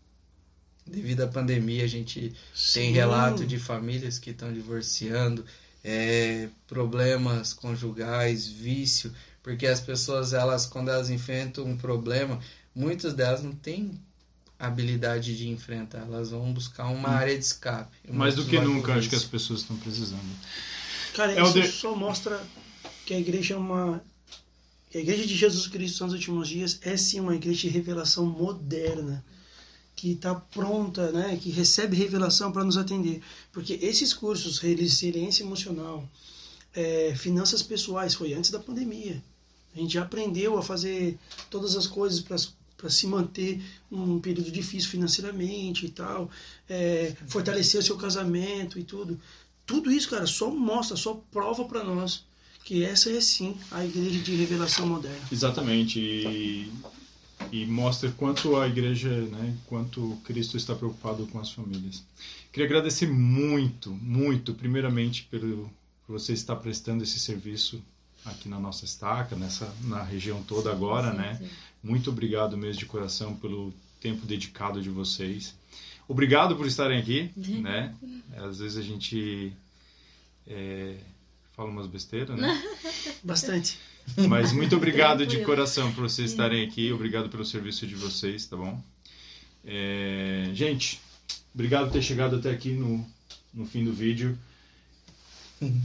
[0.86, 2.90] Devido à pandemia, a gente tem Sim.
[2.92, 5.44] relato de famílias que estão divorciando,
[5.84, 9.12] é, problemas conjugais, vício,
[9.42, 12.38] porque as pessoas, elas quando elas enfrentam um problema,
[12.74, 13.98] muitas delas não têm
[14.58, 17.90] habilidade de enfrentar, elas vão buscar uma área de escape.
[18.08, 20.22] Mais do que nunca, acho que as pessoas estão precisando.
[21.14, 22.40] Cara, É isso de- só mostra
[23.04, 24.02] que a igreja é uma.
[24.90, 28.24] que a igreja de Jesus Cristo nos últimos dias é sim uma igreja de revelação
[28.24, 29.22] moderna,
[29.96, 33.22] que está pronta, né, que recebe revelação para nos atender.
[33.50, 36.06] Porque esses cursos, resiliência emocional,
[36.74, 39.22] é, finanças pessoais, foi antes da pandemia.
[39.74, 41.18] A gente já aprendeu a fazer
[41.50, 46.30] todas as coisas para se manter um período difícil financeiramente e tal,
[46.68, 49.18] é, fortalecer o seu casamento e tudo.
[49.64, 52.24] Tudo isso, cara, só mostra, só prova para nós
[52.64, 55.28] que essa é sim a igreja de revelação moderna.
[55.30, 56.00] Exatamente.
[56.00, 56.70] E,
[57.52, 62.02] e mostra quanto a igreja, né, quanto Cristo está preocupado com as famílias.
[62.52, 65.70] Queria agradecer muito, muito, primeiramente, pelo
[66.06, 67.82] por você estar prestando esse serviço
[68.24, 71.34] aqui na nossa estaca, nessa na região toda agora, Sim, né?
[71.36, 71.48] sim.
[71.82, 75.54] Muito obrigado mesmo de coração pelo tempo dedicado de vocês.
[76.08, 77.94] Obrigado por estarem aqui, né?
[78.36, 79.52] Às vezes a gente
[80.46, 80.96] é,
[81.54, 82.62] fala umas besteiras, né?
[83.22, 83.78] Bastante.
[84.28, 86.92] Mas muito obrigado de coração por vocês estarem aqui.
[86.92, 88.82] Obrigado pelo serviço de vocês, tá bom?
[89.64, 91.00] É, gente,
[91.52, 93.04] obrigado por ter chegado até aqui no,
[93.52, 94.38] no fim do vídeo.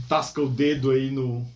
[0.08, 1.46] Tasca o dedo aí no,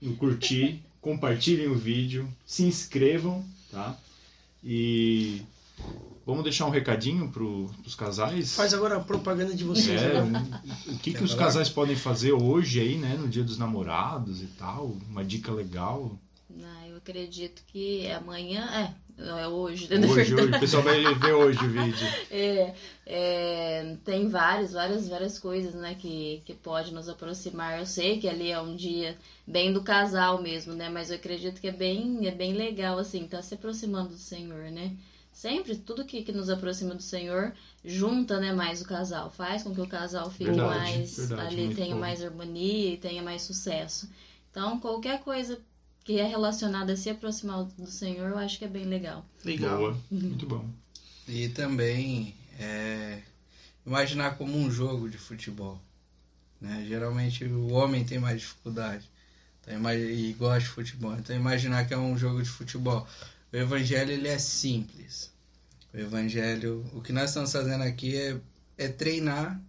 [0.00, 3.98] no curtir, compartilhem o vídeo, se inscrevam, tá?
[4.62, 5.42] E
[6.26, 8.54] vamos deixar um recadinho para os casais.
[8.54, 10.00] Faz agora a propaganda de vocês.
[10.00, 10.60] É, né?
[10.86, 11.46] o que, Quer que os falar?
[11.46, 14.96] casais podem fazer hoje aí, né, no Dia dos Namorados e tal?
[15.08, 16.18] Uma dica legal.
[16.62, 18.64] Ah, eu acredito que amanhã.
[18.72, 20.06] É, não é hoje, Hoje, né?
[20.06, 20.56] Hoje, verdade.
[20.56, 22.08] o pessoal vai ver hoje o vídeo.
[22.30, 22.74] É,
[23.06, 27.78] é, tem várias, várias, várias coisas, né, que, que pode nos aproximar.
[27.78, 29.16] Eu sei que ali é um dia
[29.46, 33.26] bem do casal mesmo, né, mas eu acredito que é bem, é bem legal, assim,
[33.26, 34.92] tá se aproximando do Senhor, né.
[35.32, 37.52] Sempre, tudo que, que nos aproxima do Senhor
[37.84, 41.74] junta, né, mais o casal, faz com que o casal fique Verdade, mais, verdade, ali
[41.74, 42.00] tenha bom.
[42.00, 44.08] mais harmonia e tenha mais sucesso.
[44.50, 45.58] Então, qualquer coisa
[46.04, 49.24] que é relacionada a se aproximar do Senhor, eu acho que é bem legal.
[49.44, 49.78] Legal.
[49.78, 50.68] Boa, muito bom.
[51.26, 53.20] E também é,
[53.86, 55.80] imaginar como um jogo de futebol.
[56.60, 56.84] Né?
[56.86, 59.08] Geralmente o homem tem mais dificuldade
[59.66, 61.14] então, e gosta de futebol.
[61.14, 63.06] Então imaginar que é um jogo de futebol.
[63.52, 65.30] O evangelho ele é simples.
[65.92, 68.40] O evangelho, o que nós estamos fazendo aqui é,
[68.78, 69.60] é treinar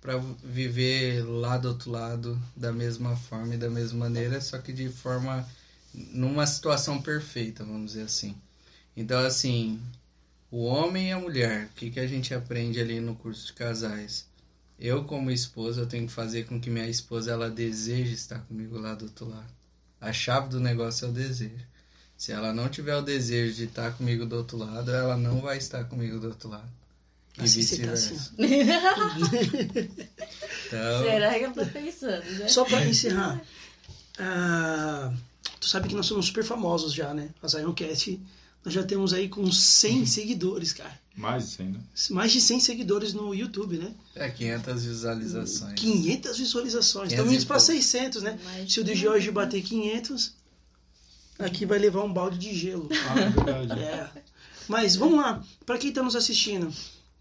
[0.00, 4.72] para viver lá do outro lado da mesma forma e da mesma maneira, só que
[4.72, 5.46] de forma
[5.92, 8.34] numa situação perfeita, vamos dizer assim.
[8.96, 9.82] Então assim,
[10.50, 13.52] o homem e a mulher, o que, que a gente aprende ali no curso de
[13.52, 14.26] casais?
[14.80, 18.78] Eu, como esposa, eu tenho que fazer com que minha esposa ela deseje estar comigo
[18.78, 19.52] lá do outro lado.
[20.00, 21.66] A chave do negócio é o desejo.
[22.18, 25.56] Se ela não tiver o desejo de estar comigo do outro lado, ela não vai
[25.56, 26.68] estar comigo do outro lado.
[27.40, 28.14] E você tá vice-versa.
[28.14, 28.34] assim,
[30.66, 32.48] Então, Será que eu tô pensando, né?
[32.48, 33.40] Só pra encerrar,
[34.18, 35.14] ah,
[35.60, 37.30] tu sabe que nós somos super famosos já, né?
[37.40, 38.20] A Zioncast,
[38.64, 40.98] nós já temos aí com 100 seguidores, cara.
[41.16, 41.80] Mais isso ainda.
[42.10, 43.94] Mais de 100 seguidores no YouTube, né?
[44.14, 45.74] é 500 visualizações.
[45.74, 47.08] 500 visualizações.
[47.08, 47.62] 500 Estamos indo pouco.
[47.62, 48.38] 600, né?
[48.44, 50.34] Mais Se o de de Jorge bater 500,
[51.38, 52.88] aqui vai levar um balde de gelo.
[52.92, 53.82] Ah, é verdade.
[53.82, 54.10] É.
[54.68, 56.72] Mas vamos lá, para quem está nos assistindo,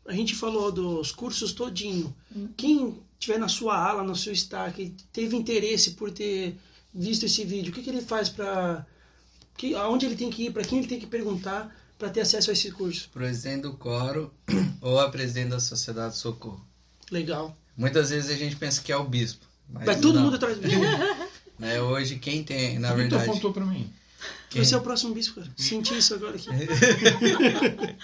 [0.06, 2.14] a gente falou dos cursos todinho.
[2.56, 6.58] Quem tiver na sua ala, no seu destaque, teve interesse por ter
[6.94, 8.86] visto esse vídeo, o que, que ele faz para
[9.56, 12.50] que aonde ele tem que ir, para quem ele tem que perguntar para ter acesso
[12.50, 13.10] a esse curso?
[13.10, 14.32] Presidente do coro
[14.82, 16.64] ou a presidente da sociedade de socorro.
[17.12, 17.56] Legal.
[17.76, 19.46] Muitas vezes a gente pensa que é o bispo.
[19.70, 20.24] Mas Vai todo não.
[20.24, 20.68] mundo atrás do
[21.60, 23.92] Né, hoje quem tem, na O Vitor verdade, contou pra mim.
[24.50, 25.52] Quem, Esse é o próximo bispo, cara.
[25.56, 26.50] Senti isso agora aqui.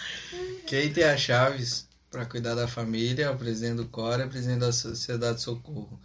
[0.67, 4.29] quem tem as chaves para cuidar da família é o presidente do coro e o
[4.29, 5.99] presidente da sociedade de socorro.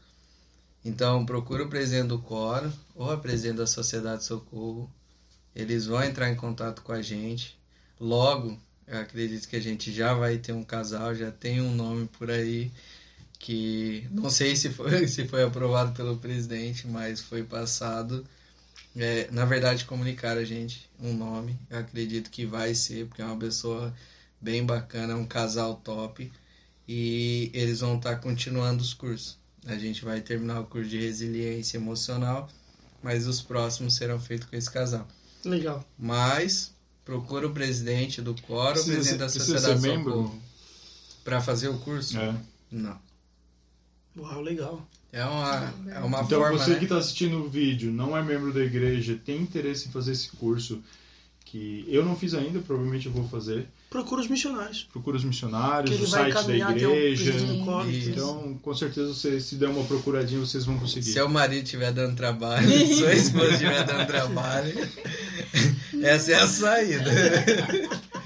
[0.85, 4.91] Então procura o presidente do coro ou a presidente da sociedade de socorro.
[5.55, 7.59] Eles vão entrar em contato com a gente.
[8.01, 12.07] Logo, eu acredito que a gente já vai ter um casal, já tem um nome
[12.07, 12.73] por aí
[13.39, 18.25] que não sei se foi, se foi aprovado pelo presidente, mas foi passado.
[18.99, 21.57] É, na verdade, comunicaram a gente um nome.
[21.71, 23.95] Eu acredito que vai ser, porque é uma pessoa
[24.41, 26.31] bem bacana, é um casal top.
[26.87, 29.39] E eles vão estar continuando os cursos.
[29.67, 32.49] A gente vai terminar o curso de resiliência emocional,
[33.03, 35.07] mas os próximos serão feitos com esse casal.
[35.45, 35.87] Legal.
[35.97, 40.37] Mas procura o presidente do coro, o presidente da sociedade ser membro?
[41.23, 42.19] Para fazer o curso?
[42.19, 42.35] É.
[42.71, 42.99] Não.
[44.17, 44.89] Uau, legal.
[45.13, 46.79] É uma, é uma Então forma, você né?
[46.79, 50.29] que está assistindo o vídeo, não é membro da igreja, tem interesse em fazer esse
[50.37, 50.83] curso,
[51.47, 53.67] que eu não fiz ainda, provavelmente eu vou fazer.
[53.89, 54.87] Procura os missionários.
[54.93, 57.33] Procura os missionários, o site da o igreja.
[58.11, 61.11] Então, com certeza, você, se der uma procuradinha, vocês vão conseguir.
[61.11, 64.75] Seu marido estiver dando trabalho, sua esposa estiver dando trabalho,
[66.05, 67.11] essa é a saída.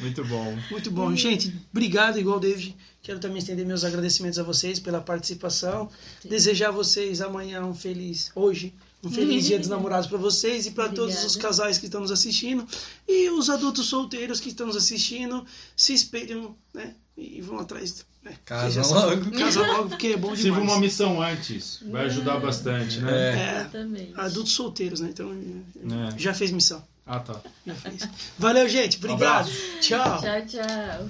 [0.01, 0.59] Muito bom.
[0.69, 1.15] Muito bom.
[1.15, 2.75] Gente, obrigado, igual o David.
[3.03, 5.89] Quero também estender meus agradecimentos a vocês pela participação.
[6.25, 8.73] Desejar a vocês amanhã um feliz, hoje,
[9.03, 12.13] um feliz dia dos namorados para vocês e para todos os casais que estão nos
[12.13, 12.65] assistindo.
[13.09, 15.45] E os adultos solteiros que estão nos assistindo,
[15.77, 16.95] se espelham, né?
[17.17, 18.07] E vão atrás.
[18.23, 18.35] Né?
[18.45, 19.19] Casam Vocês já sabem.
[19.19, 19.73] logo.
[19.77, 20.63] Logo, porque é bom demais.
[20.63, 23.11] uma missão antes, vai ajudar bastante, né?
[23.13, 23.37] É.
[23.37, 24.13] É, Exatamente.
[24.15, 25.09] adultos solteiros, né?
[25.13, 26.17] Então, É.
[26.19, 26.83] já fez missão.
[27.05, 27.41] Ah, tá.
[27.67, 28.09] Já fez.
[28.39, 28.97] Valeu, gente.
[28.99, 29.51] Obrigado.
[29.81, 30.21] Tchau.
[30.21, 31.09] Tchau, tchau.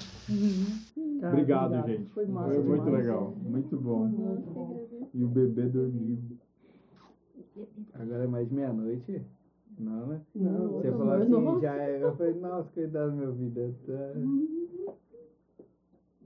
[1.27, 2.09] Obrigado, gente.
[2.09, 4.87] Foi massa Foi muito legal, muito bom.
[5.13, 6.17] E o bebê dormiu.
[7.93, 9.21] Agora é mais meia-noite?
[9.79, 10.21] Não, né?
[10.35, 12.03] Não, Você falou assim, já é.
[12.03, 13.73] Eu falei, nossa, cuidado, meu vida.
[13.85, 14.13] Tá...